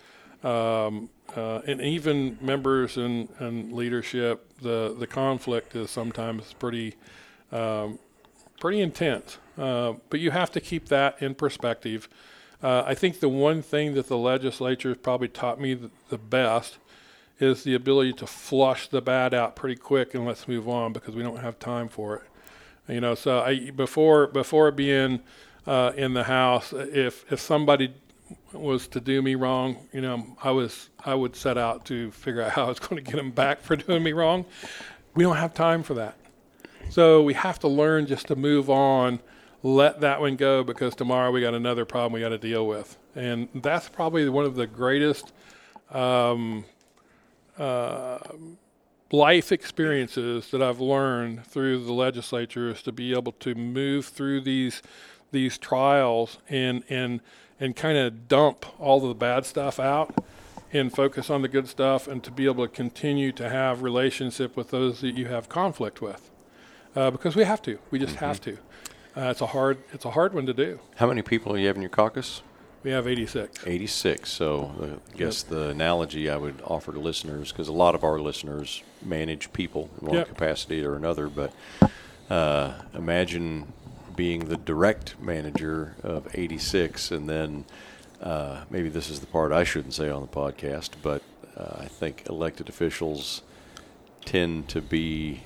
[0.43, 4.47] um, uh, and even members and, and leadership.
[4.61, 6.95] The, the conflict is sometimes pretty,
[7.51, 7.99] um,
[8.59, 12.07] pretty intense, uh, but you have to keep that in perspective.
[12.61, 16.17] Uh, I think the one thing that the legislature has probably taught me the, the
[16.17, 16.77] best
[17.39, 21.15] is the ability to flush the bad out pretty quick and let's move on because
[21.15, 22.23] we don't have time for it.
[22.93, 25.21] You know, so I before before being
[25.65, 27.93] uh, in the house, if if somebody
[28.53, 32.41] was to do me wrong, you know, I was I would set out to figure
[32.41, 34.45] out how I was going to get them back for doing me wrong.
[35.15, 36.15] We don't have time for that.
[36.89, 39.19] So we have to learn just to move on,
[39.61, 42.97] let that one go because tomorrow we got another problem we got to deal with,
[43.15, 45.33] and that's probably one of the greatest
[45.91, 46.63] um,
[47.57, 48.19] uh,
[49.11, 54.41] life experiences that I've learned through the legislature is to be able to move through
[54.41, 54.81] these
[55.31, 57.21] these trials and and
[57.59, 60.23] and kind of dump all of the bad stuff out
[60.71, 64.55] and focus on the good stuff and to be able to continue to have relationship
[64.57, 66.29] with those that you have conflict with.
[66.95, 67.79] Uh, because we have to.
[67.89, 68.25] We just mm-hmm.
[68.25, 68.57] have to.
[69.15, 70.79] Uh, it's a hard it's a hard one to do.
[70.95, 72.41] How many people do you have in your caucus
[72.83, 73.65] we have 86.
[73.65, 74.29] 86.
[74.29, 75.49] So I guess yep.
[75.49, 79.89] the analogy I would offer to listeners, because a lot of our listeners manage people
[80.01, 80.27] in one yep.
[80.27, 81.51] capacity or another, but
[82.29, 83.73] uh, imagine
[84.15, 87.65] being the direct manager of 86 and then
[88.21, 91.21] uh, maybe this is the part I shouldn't say on the podcast, but
[91.55, 93.43] uh, I think elected officials
[94.25, 95.43] tend to be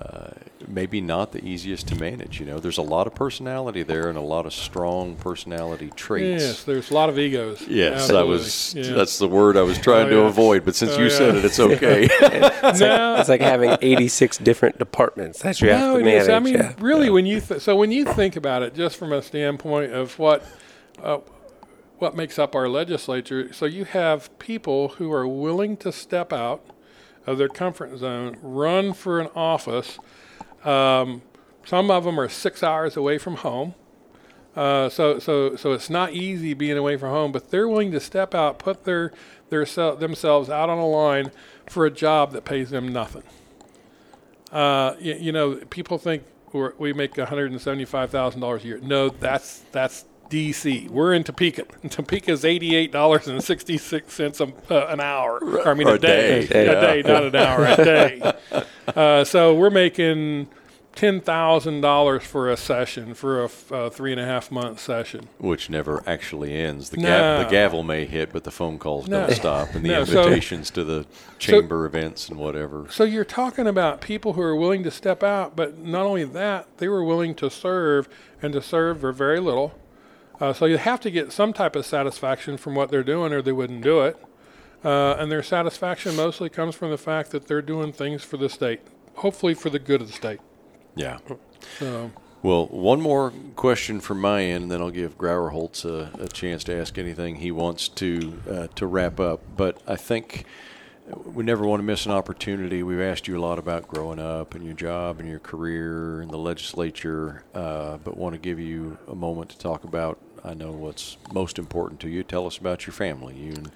[0.00, 0.30] uh,
[0.68, 2.38] maybe not the easiest to manage.
[2.38, 6.42] You know, there's a lot of personality there and a lot of strong personality traits.
[6.42, 7.66] Yes, there's a lot of egos.
[7.66, 8.20] Yes, Absolutely.
[8.20, 8.74] I was.
[8.74, 8.92] Yeah.
[8.92, 10.28] That's the word I was trying Oh, to yeah.
[10.28, 10.64] avoid.
[10.64, 12.06] But since Oh, you said it, it's okay.
[12.78, 16.22] no, It's like having 86 different departments that you have to manage.
[16.22, 16.28] is.
[16.28, 16.74] I mean, yeah.
[16.78, 20.18] really, when you th- so when you think about it, just from a standpoint of
[20.18, 20.44] what
[21.02, 21.18] uh,
[21.98, 26.64] what makes up our legislature, so you have people who are willing to step out
[27.28, 29.98] of their comfort zone, run for an office.
[30.64, 31.22] Um,
[31.64, 33.74] some of them are six hours away from home.
[34.56, 38.00] Uh, so, so, so it's not easy being away from home, but they're willing to
[38.00, 39.12] step out, put their,
[39.50, 41.30] their sel- themselves out on a line
[41.68, 43.22] for a job that pays them nothing.
[44.50, 46.22] Uh, you, you know, people think
[46.78, 48.80] we make one hundred and seventy-five thousand dollars a year.
[48.82, 50.88] No, that's that's DC.
[50.90, 51.64] We're in Topeka.
[51.88, 55.38] Topeka is eighty-eight dollars and sixty-six cents uh, an hour.
[55.42, 56.46] Or, I mean, Or a, day.
[56.46, 56.66] day.
[56.66, 57.64] A day, not an hour.
[57.64, 58.32] A day.
[58.88, 60.48] Uh, so we're making
[60.94, 65.28] ten thousand dollars for a session for a f- three and a half month session.
[65.38, 66.88] Which never actually ends.
[66.88, 67.06] The, No.
[67.08, 69.26] gav- the gavel may hit, but the phone calls No.
[69.26, 71.04] don't stop, and the No, so- invitations to the
[71.38, 72.86] chamber events and whatever.
[72.90, 76.66] So you're talking about people who are willing to step out, but not only that,
[76.78, 78.08] they were willing to serve
[78.40, 79.74] and to serve for very little.
[80.40, 83.42] Uh, so you have to get some type of satisfaction from what they're doing, or
[83.42, 84.16] they wouldn't do it.
[84.84, 88.48] Uh, and their satisfaction mostly comes from the fact that they're doing things for the
[88.48, 88.80] state,
[89.16, 90.40] hopefully for the good of the state.
[90.94, 91.18] Yeah.
[91.78, 96.12] So Well, one more question from my end, and then I'll give Grauer Holtz a,
[96.20, 99.40] a chance to ask anything he wants to uh, to wrap up.
[99.56, 100.44] But I think
[101.24, 102.82] we never want to miss an opportunity.
[102.84, 106.30] We've asked you a lot about growing up and your job and your career and
[106.30, 110.20] the legislature, uh, but want to give you a moment to talk about.
[110.44, 112.22] I know what's most important to you.
[112.22, 113.34] Tell us about your family.
[113.34, 113.70] You and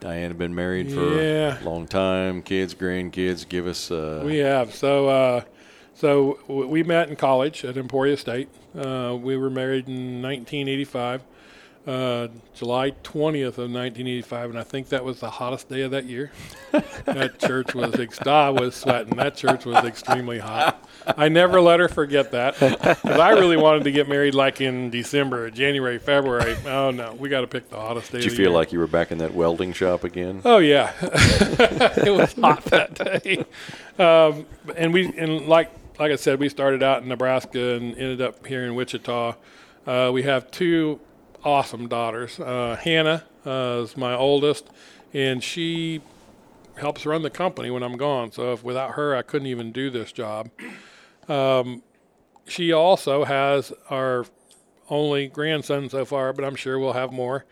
[0.00, 1.62] Diane have been married for Yeah.
[1.62, 2.42] a long time.
[2.42, 3.48] Kids, grandkids.
[3.48, 3.90] Give us.
[3.90, 5.08] Uh, we have so.
[5.08, 5.40] Uh,
[5.94, 8.48] so w- we met in college at Emporia State.
[8.78, 11.22] Uh, we were married in 1985.
[11.86, 16.04] uh, July 20th of 1985, and I think that was the hottest day of that
[16.04, 16.32] year.
[17.04, 19.14] that church was, ex- I was sweating.
[19.16, 20.75] That church was extremely hot.
[21.06, 24.90] I never let her forget that because I really wanted to get married like in
[24.90, 26.56] December, January, February.
[26.66, 28.18] Oh no, we got to pick the hottest day.
[28.18, 28.50] Did you feel year.
[28.50, 30.42] like you were back in that welding shop again?
[30.44, 33.44] Oh yeah, it was hot that day,
[34.02, 38.20] um, and we and like like I said, we started out in Nebraska and ended
[38.20, 39.34] up here in Wichita.
[39.86, 41.00] Uh, we have two
[41.44, 42.40] awesome daughters.
[42.40, 44.68] Uh, Hannah uh, is my oldest,
[45.14, 46.02] and she
[46.76, 48.32] helps run the company when I'm gone.
[48.32, 50.50] So if without her, I couldn't even do this job.
[51.28, 51.82] Um,
[52.46, 54.26] she also has our
[54.88, 57.44] only grandson so far, but I'm sure we'll have more.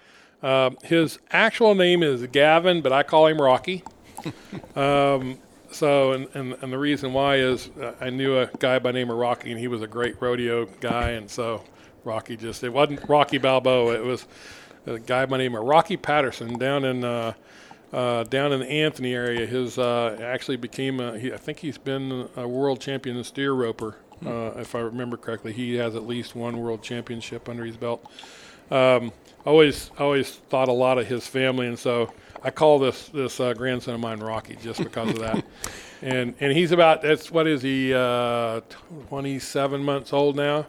[0.42, 3.82] Um, his actual name is Gavin, but I call him Rocky.
[4.76, 5.38] um,
[5.70, 8.98] so, and, and, and the reason why is uh, I knew a guy by the
[8.98, 11.64] name of Rocky, and he was a great rodeo guy, and so
[12.04, 14.26] Rocky just, it wasn't Rocky Balboa, it was
[14.86, 17.04] a guy by the name of Rocky Patterson down in.
[17.04, 17.32] Uh,
[17.94, 20.98] uh, down in the Anthony area, his uh, actually became.
[20.98, 25.16] A, he, I think he's been a world champion steer roper, uh, if I remember
[25.16, 25.52] correctly.
[25.52, 28.04] He has at least one world championship under his belt.
[28.70, 29.12] Um,
[29.46, 33.54] always, always thought a lot of his family, and so I call this this uh,
[33.54, 35.44] grandson of mine Rocky just because of that.
[36.02, 38.60] And and he's about that's what is he uh,
[39.08, 40.66] 27 months old now.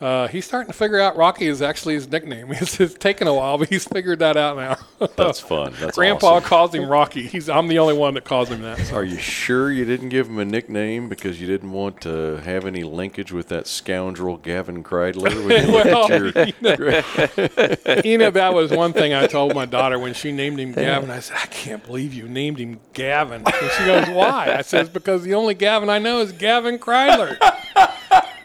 [0.00, 2.50] Uh, he's starting to figure out Rocky is actually his nickname.
[2.60, 4.76] It's, it's taken a while, but he's figured that out now.
[5.16, 5.74] That's fun.
[5.78, 6.48] That's Grandpa awesome.
[6.48, 7.26] calls him Rocky.
[7.26, 8.92] He's I'm the only one that calls him that.
[8.92, 12.64] Are you sure you didn't give him a nickname because you didn't want to have
[12.66, 15.34] any linkage with that scoundrel Gavin Kreidler?
[15.46, 20.14] When you Well, your- you know that was one thing I told my daughter when
[20.14, 21.10] she named him Gavin.
[21.10, 23.42] I said, I can't believe you named him Gavin.
[23.44, 24.54] And she goes, Why?
[24.56, 27.36] I says, Because the only Gavin I know is Gavin Kreidler.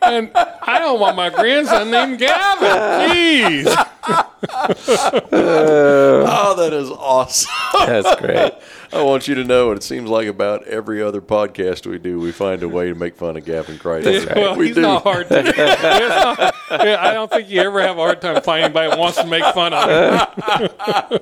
[0.05, 2.67] And I don't want my grandson named Gavin.
[3.09, 3.65] Jeez.
[5.31, 7.51] oh, that is awesome.
[7.73, 8.53] That's great.
[8.93, 12.19] I want you to know, and it seems like about every other podcast we do,
[12.19, 14.35] we find a way to make fun of Gavin Kreidler.
[14.35, 14.81] Well, we he's do.
[14.81, 15.43] not hard to.
[15.43, 19.17] Not- yeah, I don't think you ever have a hard time finding anybody that wants
[19.17, 21.19] to make fun of him.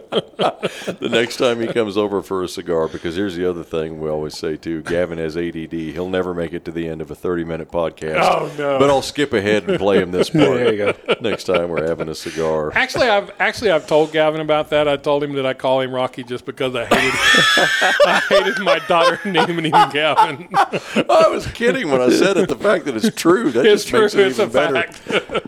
[0.99, 4.09] the next time he comes over for a cigar, because here's the other thing we
[4.09, 5.73] always say too: Gavin has ADD.
[5.73, 8.19] He'll never make it to the end of a 30-minute podcast.
[8.21, 8.79] Oh, no.
[8.79, 10.43] But I'll skip ahead and play him this part.
[10.45, 11.15] There you go.
[11.21, 12.71] Next time we're having a cigar.
[12.73, 14.87] Actually, I've actually I've told Gavin about that.
[14.87, 17.13] I told him that I call him Rocky just because I hated
[17.57, 20.47] I hated my daughter naming him Gavin.
[20.55, 22.49] I was kidding when I said it.
[22.49, 24.01] The fact that it's true that It's just true.
[24.01, 24.73] makes it It's a even better.
[24.91, 25.01] fact.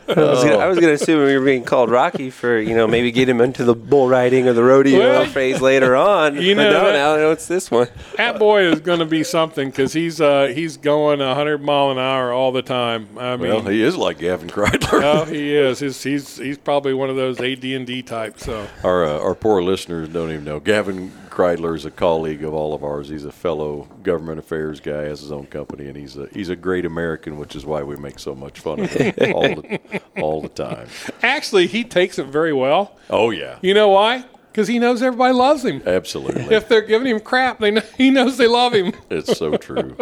[0.08, 2.88] I was gonna, I was gonna assume we were being called Rocky for you know
[2.88, 6.36] maybe get him into the bull riding or the rodeo Well, phase later on.
[6.42, 7.88] you but know no, now it's this one.
[8.18, 11.98] That boy is going to be something because he's uh, he's going 100 mile an
[11.98, 13.08] hour all the time.
[13.18, 15.02] I mean, Well, he is like Gavin Kreidler.
[15.04, 15.80] oh, he is.
[15.80, 18.46] He's, he's he's probably one of those AD&D types.
[18.46, 20.60] So Our uh, our poor listeners don't even know.
[20.60, 23.10] Gavin Kreidler is a colleague of all of ours.
[23.10, 26.56] He's a fellow government affairs guy, has his own company, and he's a he's a
[26.56, 30.42] great American, which is why we make so much fun of him all the all
[30.42, 30.88] the time.
[31.22, 32.96] actually, he takes it very well.
[33.10, 34.24] Oh yeah, You know why?
[34.52, 35.84] Because he knows everybody loves him.
[35.86, 36.56] absolutely.
[36.56, 38.94] If they're giving him crap, they know, he knows they love him.
[39.10, 39.98] It's so true.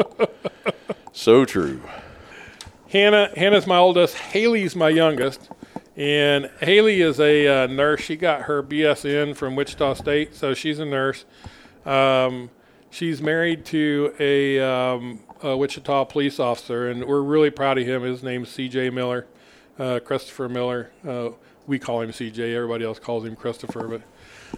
[1.14, 1.82] So true.
[2.90, 4.16] Hannah Hannah's my oldest.
[4.16, 5.50] Haley's my youngest.
[5.96, 8.02] And Haley is a uh, nurse.
[8.02, 11.26] She got her BSN from Wichita State, so she's a nurse.
[11.86, 12.50] Um,
[12.90, 18.02] she's married to a, um, a Wichita police officer, and we're really proud of him.
[18.02, 18.90] His name's C.J.
[18.90, 19.28] Miller,
[19.78, 20.92] uh, Christopher Miller.
[21.08, 21.30] Uh,
[21.68, 22.56] we call him C.J.
[22.56, 24.02] Everybody else calls him Christopher,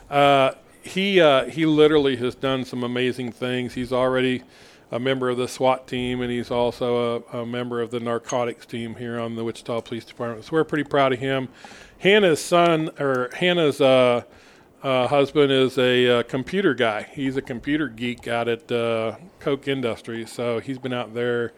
[0.10, 3.74] but uh, he uh, he literally has done some amazing things.
[3.74, 4.44] He's already
[4.92, 8.66] a member of the SWAT team, and he's also a, a member of the narcotics
[8.66, 10.46] team here on the Wichita Police Department.
[10.46, 11.50] So we're pretty proud of him.
[12.00, 14.24] Hannah's son, or Hannah's uh,
[14.84, 17.04] uh, husband, is a uh, computer guy.
[17.04, 21.54] He's a computer geek out at uh, Koch Industries, so he's been out there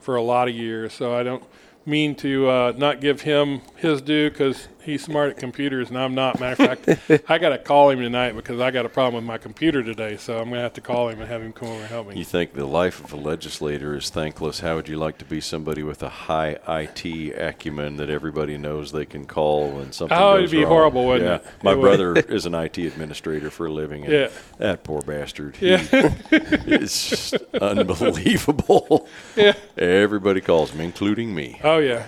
[0.00, 0.92] for a lot of years.
[0.92, 1.42] So I don't
[1.84, 6.14] mean to uh, not give him his due because he's smart at computers and I'm
[6.14, 6.40] not.
[6.40, 9.24] Matter of fact, I got to call him tonight because I got a problem with
[9.28, 10.16] my computer today.
[10.16, 12.08] So I'm going to have to call him and have him come over and help
[12.08, 12.16] me.
[12.16, 14.60] You think the life of a legislator is thankless?
[14.60, 17.04] How would you like to be somebody with a high IT
[17.36, 20.72] acumen that everybody knows they can call when something Oh, goes it'd be wrong?
[20.72, 21.48] horrible, wouldn't yeah.
[21.48, 21.62] it?
[21.62, 21.82] My It would.
[21.82, 24.28] brother is an IT administrator for a living, and Yeah.
[24.56, 25.56] that poor bastard.
[25.56, 25.84] he Yeah.
[26.30, 29.06] is just unbelievable.
[29.36, 29.52] Yeah.
[29.76, 31.60] Everybody calls him, including me.
[31.62, 32.06] Oh yeah.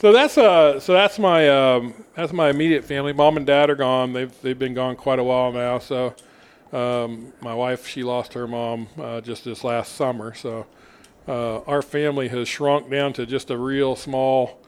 [0.00, 3.12] So that's uh so that's my um that's my immediate family.
[3.12, 4.14] Mom and dad are gone.
[4.14, 5.78] They've they've been gone quite a while now.
[5.78, 6.14] So
[6.72, 10.32] um, my wife she lost her mom uh, just this last summer.
[10.32, 10.64] So
[11.28, 14.58] uh, our family has shrunk down to just a real small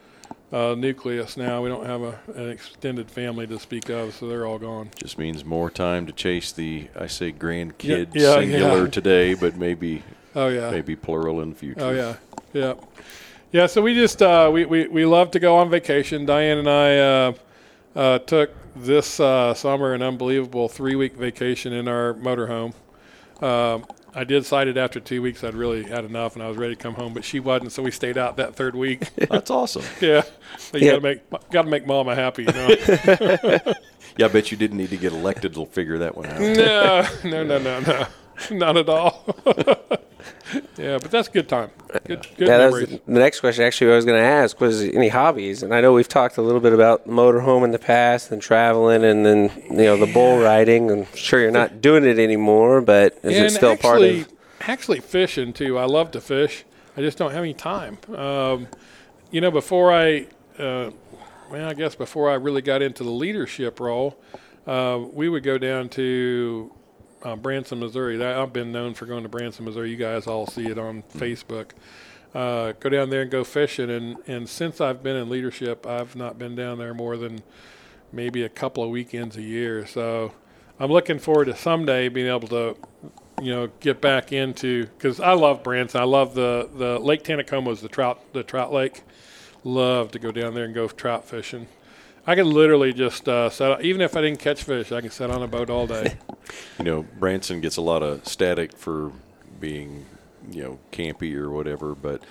[0.51, 1.63] uh, nucleus now.
[1.63, 4.91] We don't have a, an extended family to speak of, so they're all gone.
[5.01, 8.91] Just means more time to chase the, I say grandkid yeah, singular yeah.
[8.91, 10.03] today, but maybe
[10.35, 10.69] Oh yeah.
[10.69, 11.81] maybe plural in the future.
[11.81, 12.17] Oh yeah,
[12.53, 12.73] yeah,
[13.53, 13.67] yeah.
[13.67, 16.25] So we just uh, we, we we love to go on vacation.
[16.25, 17.33] Diane and I uh,
[17.95, 22.73] uh, took this uh, summer an unbelievable three week vacation in our motorhome.
[23.41, 23.85] Um,
[24.15, 25.43] I did cite it after two weeks.
[25.43, 27.13] I'd really had enough, and I was ready to come home.
[27.15, 29.09] But she wasn't, so we stayed out that third week.
[29.15, 29.83] That's awesome.
[30.01, 30.21] yeah,
[30.57, 30.91] so you Yeah.
[30.91, 33.59] gotta make gotta make Mama happy, you know.
[34.15, 36.39] Yeah, I bet you didn't need to get elected to figure that one out.
[36.39, 38.07] no, no, no, no, no,
[38.51, 39.25] not at all.
[40.77, 41.71] yeah, but that's good time.
[42.05, 43.63] Good, good Yeah, that was the next question.
[43.63, 46.41] Actually, I was going to ask was any hobbies, and I know we've talked a
[46.41, 50.39] little bit about motorhome in the past, and traveling, and then you know the bull
[50.39, 50.91] riding.
[50.91, 54.33] I'm sure you're not doing it anymore, but is and it still part actually, of?
[54.61, 55.77] actually fishing too.
[55.77, 56.65] I love to fish.
[56.95, 57.97] I just don't have any time.
[58.15, 58.67] Um,
[59.31, 60.27] you know, before I,
[60.59, 60.91] uh,
[61.49, 64.19] well, I guess before I really got into the leadership role,
[64.67, 66.71] uh, we would go down to
[67.23, 68.17] uh, Branson, Missouri.
[68.17, 69.89] That, I've been known for going to Branson, Missouri.
[69.91, 71.71] You guys all see it on Facebook.
[72.35, 73.89] Uh, go down there and go fishing.
[73.89, 77.43] And, and since I've been in leadership, I've not been down there more than
[78.11, 79.85] maybe a couple of weekends a year.
[79.85, 80.33] So
[80.79, 82.75] I'm looking forward to someday being able to,
[83.41, 86.01] you know, get back into because I love Branson.
[86.01, 89.03] I love the the Lake Taneycomo is the trout the trout lake.
[89.63, 91.67] Love to go down there and go trout fishing.
[92.25, 95.29] I can literally just uh, set even if I didn't catch fish, I can sit
[95.29, 96.15] on a boat all day.
[96.77, 99.13] You know, Branson gets a lot of static for
[99.61, 100.05] being,
[100.51, 102.21] you know, campy or whatever, but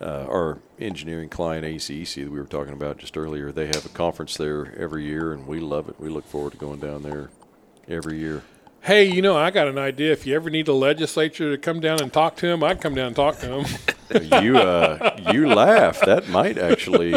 [0.00, 3.88] uh, our engineering client ACEC that we were talking about just earlier, they have a
[3.88, 5.98] conference there every year, and we love it.
[5.98, 7.30] We look forward to going down there
[7.88, 8.42] every year.
[8.82, 10.12] hey, you know, I got an idea.
[10.12, 12.94] If you ever need the legislature to come down and talk to him, I'd come
[12.94, 13.66] down and talk to him.
[14.42, 16.00] you uh, you laugh.
[16.00, 17.14] That might actually.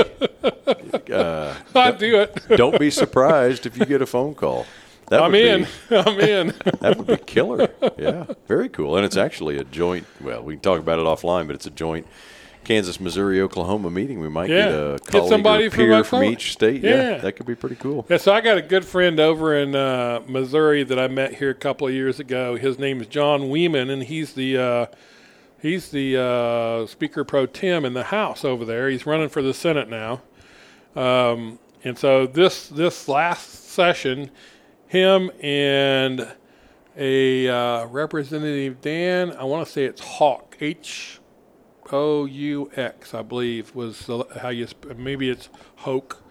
[1.11, 2.45] Uh, I'd do it.
[2.57, 4.65] don't be surprised if you get a phone call.
[5.09, 5.67] That I'm would be- in.
[5.91, 6.47] I'm in.
[6.81, 7.69] That would be killer.
[7.97, 8.95] Yeah, very cool.
[8.95, 10.07] And it's actually a joint.
[10.21, 12.07] Well, we can talk about it offline, but it's a joint
[12.63, 14.19] Kansas, Missouri, Oklahoma meeting.
[14.19, 14.55] We might Yeah.
[14.65, 16.81] get a Get colleague somebody or from peer from each state.
[16.83, 16.95] Yeah.
[17.11, 17.17] Yeah.
[17.19, 18.07] that could be pretty cool.
[18.09, 21.51] Yeah, so I got a good friend over in uh, Missouri that I met here
[21.51, 22.55] a couple of years ago.
[22.55, 24.85] His name is John Wiemann, and he's the uh,
[25.61, 28.89] he's the uh, Speaker pro tem in the House over there.
[28.89, 30.21] He's running for the Senate now,
[30.95, 34.31] um, and so this this last session,
[34.87, 36.33] him and
[36.97, 41.19] a uh, representative Dan, I want to say it's Hawk H
[41.91, 44.67] O U X, I believe, was how you
[44.97, 46.23] maybe it's Hoke.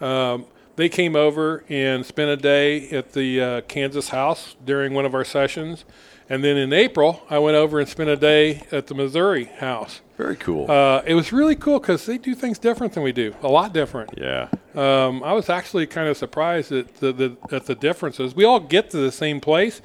[0.00, 0.46] Um,
[0.76, 5.14] they came over and spent a day at the uh, Kansas house during one of
[5.14, 5.84] our sessions,
[6.28, 10.00] and then in April I went over and spent a day at the Missouri house.
[10.16, 10.70] Very cool.
[10.70, 13.72] Uh, it was really cool because they do things different than we do, a lot
[13.72, 14.10] different.
[14.16, 14.48] yeah.
[14.74, 18.34] Um, I was actually kind of surprised at the, the at the differences.
[18.34, 19.80] We all get to the same place.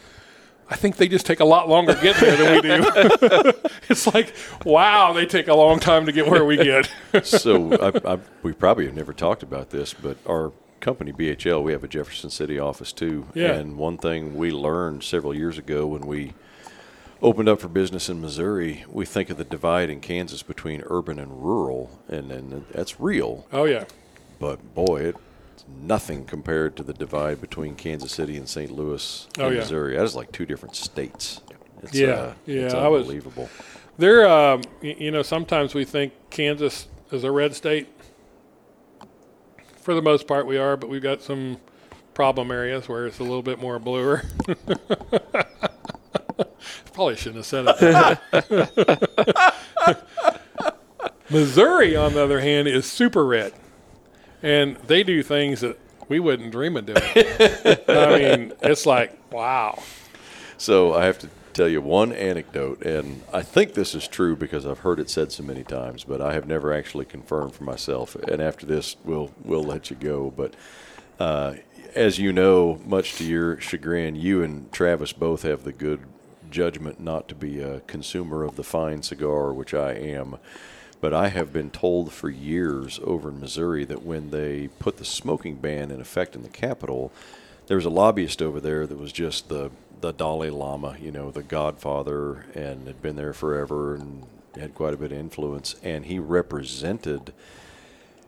[0.69, 3.53] I think they just take a lot longer to get there than we do.
[3.89, 4.33] it's like,
[4.65, 6.89] wow, they take a long time to get where we get.
[7.23, 10.51] so I, I, we probably have never talked about this, but our
[10.83, 13.25] company BHL, we have a Jefferson City office too.
[13.33, 13.53] Yeah.
[13.53, 16.33] And one thing we learned several years ago when we
[17.21, 21.17] opened up for business in Missouri, we think of the divide in Kansas between urban
[21.19, 23.47] and rural, and and that's real.
[23.53, 23.85] oh yeah,
[24.39, 25.13] But boy,
[25.49, 28.69] it's nothing compared to the divide between Kansas City and St.
[28.69, 29.59] Louis, Oh, yeah.
[29.59, 29.95] Missouri.
[29.95, 31.39] That is like two different states.
[31.81, 33.49] It's, Yeah, uh, it's yeah, I was- unbelievable.
[33.97, 37.87] they're um, you know sometimes we think Kansas is a red state.
[39.83, 41.57] For the most part, we are, but we've got some
[42.13, 44.23] problem areas where it's a little bit more bluer.
[46.93, 49.53] Probably shouldn't have said it.
[51.29, 53.51] Missouri, on the other hand, is super red,
[54.41, 55.77] and they do things that
[56.07, 57.01] we wouldn't dream of doing.
[57.05, 59.83] I mean, it's like wow.
[60.57, 64.65] So I have to tell you one anecdote, and I think this is true because
[64.65, 68.15] I've heard it said so many times, but I have never actually confirmed for myself.
[68.15, 70.31] And after this, we'll we'll let you go.
[70.35, 70.55] But
[71.19, 71.55] uh,
[71.95, 76.01] as you know, much to your chagrin, you and Travis both have the good
[76.49, 80.37] judgment not to be a consumer of the fine cigar, which I am.
[81.01, 85.05] But I have been told for years over in Missouri that when they put the
[85.05, 87.11] smoking ban in effect in the capitol,
[87.67, 89.69] there was a lobbyist over there that was just the
[90.03, 94.93] the Dalai Lama, you know, the Godfather, and had been there forever and had quite
[94.93, 95.77] a bit of influence.
[95.81, 97.31] And he represented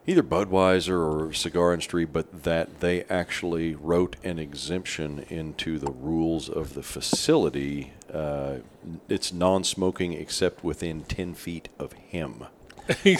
[0.07, 6.47] either Budweiser or cigar industry, but that they actually wrote an exemption into the rules
[6.47, 7.91] of the facility.
[8.11, 8.59] Uh,
[9.09, 12.45] it's non-smoking except within ten feet of him.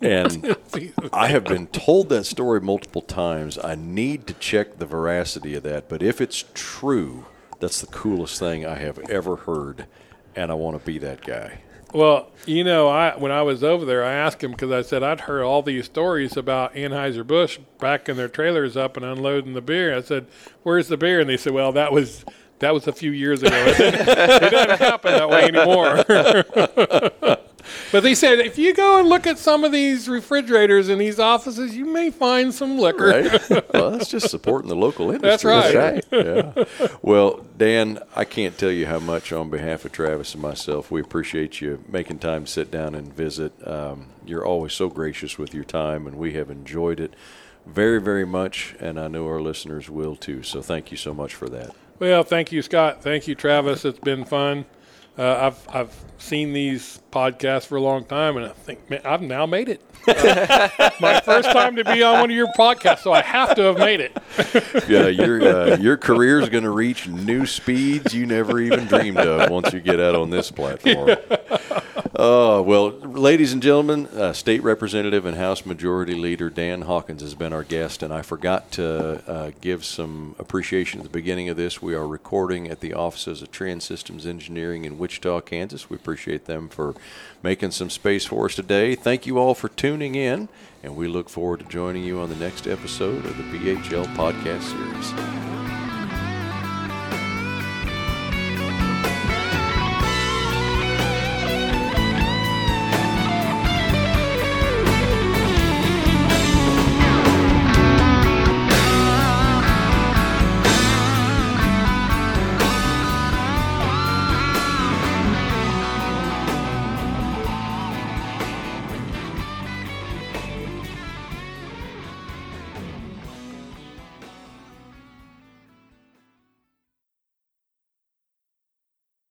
[0.00, 0.56] And
[1.12, 3.58] I have been told that story multiple times.
[3.58, 7.24] I need to check the veracity of that, but if it's true,
[7.60, 9.86] that's the coolest thing I have ever heard,
[10.36, 11.60] and I want to be that guy.
[11.94, 15.04] Well, you know, I when I was over there, I asked him because I said
[15.04, 19.60] I'd heard all these stories about Anheuser Busch backing their trailers up and unloading the
[19.60, 19.96] beer.
[19.96, 20.26] I said,
[20.64, 22.24] "Where's the beer?" And they said, "Well, that was
[22.58, 23.54] that was a few years ago.
[23.78, 26.04] It doesn't, happen that way anymore."
[27.94, 31.20] but they said if you go and look at some of these refrigerators in these
[31.20, 33.06] offices, you may find some liquor.
[33.06, 33.72] Right?
[33.72, 35.48] well, that's just supporting the local industry.
[35.48, 36.04] That's right.
[36.10, 36.88] yeah.
[37.02, 41.00] Well, Dan, I can't tell you how much on behalf of Travis and myself, we
[41.00, 43.52] appreciate you making time to sit down and visit.
[43.64, 47.14] Um, you're always so gracious with your time, and we have enjoyed it
[47.64, 50.42] very, very much, and I know our listeners will too.
[50.42, 51.70] So thank you so much for that.
[52.00, 53.04] Well, thank you, Scott.
[53.04, 53.84] Thank you, Travis.
[53.84, 54.64] It's been fun.
[55.16, 59.22] Uh, I've I've seen these podcasts for a long time, and I think man, I've
[59.22, 59.80] now made it.
[60.08, 63.62] Uh, my first time to be on one of your podcasts, so I have to
[63.62, 64.16] have made it.
[64.88, 69.18] Yeah, your uh, your career is going to reach new speeds you never even dreamed
[69.18, 71.16] of once you get out on this platform.
[72.16, 77.34] Oh well, ladies and gentlemen, uh, State Representative and House Majority Leader Dan Hawkins has
[77.34, 81.56] been our guest, and I forgot to uh, give some appreciation at the beginning of
[81.56, 81.82] this.
[81.82, 85.90] We are recording at the offices of TranSystems Engineering in Wichita, Kansas.
[85.90, 86.94] We appreciate them for
[87.42, 88.94] making some space for us today.
[88.94, 90.48] Thank you all for tuning in,
[90.84, 94.62] and we look forward to joining you on the next episode of the BHL podcast
[94.62, 95.63] series.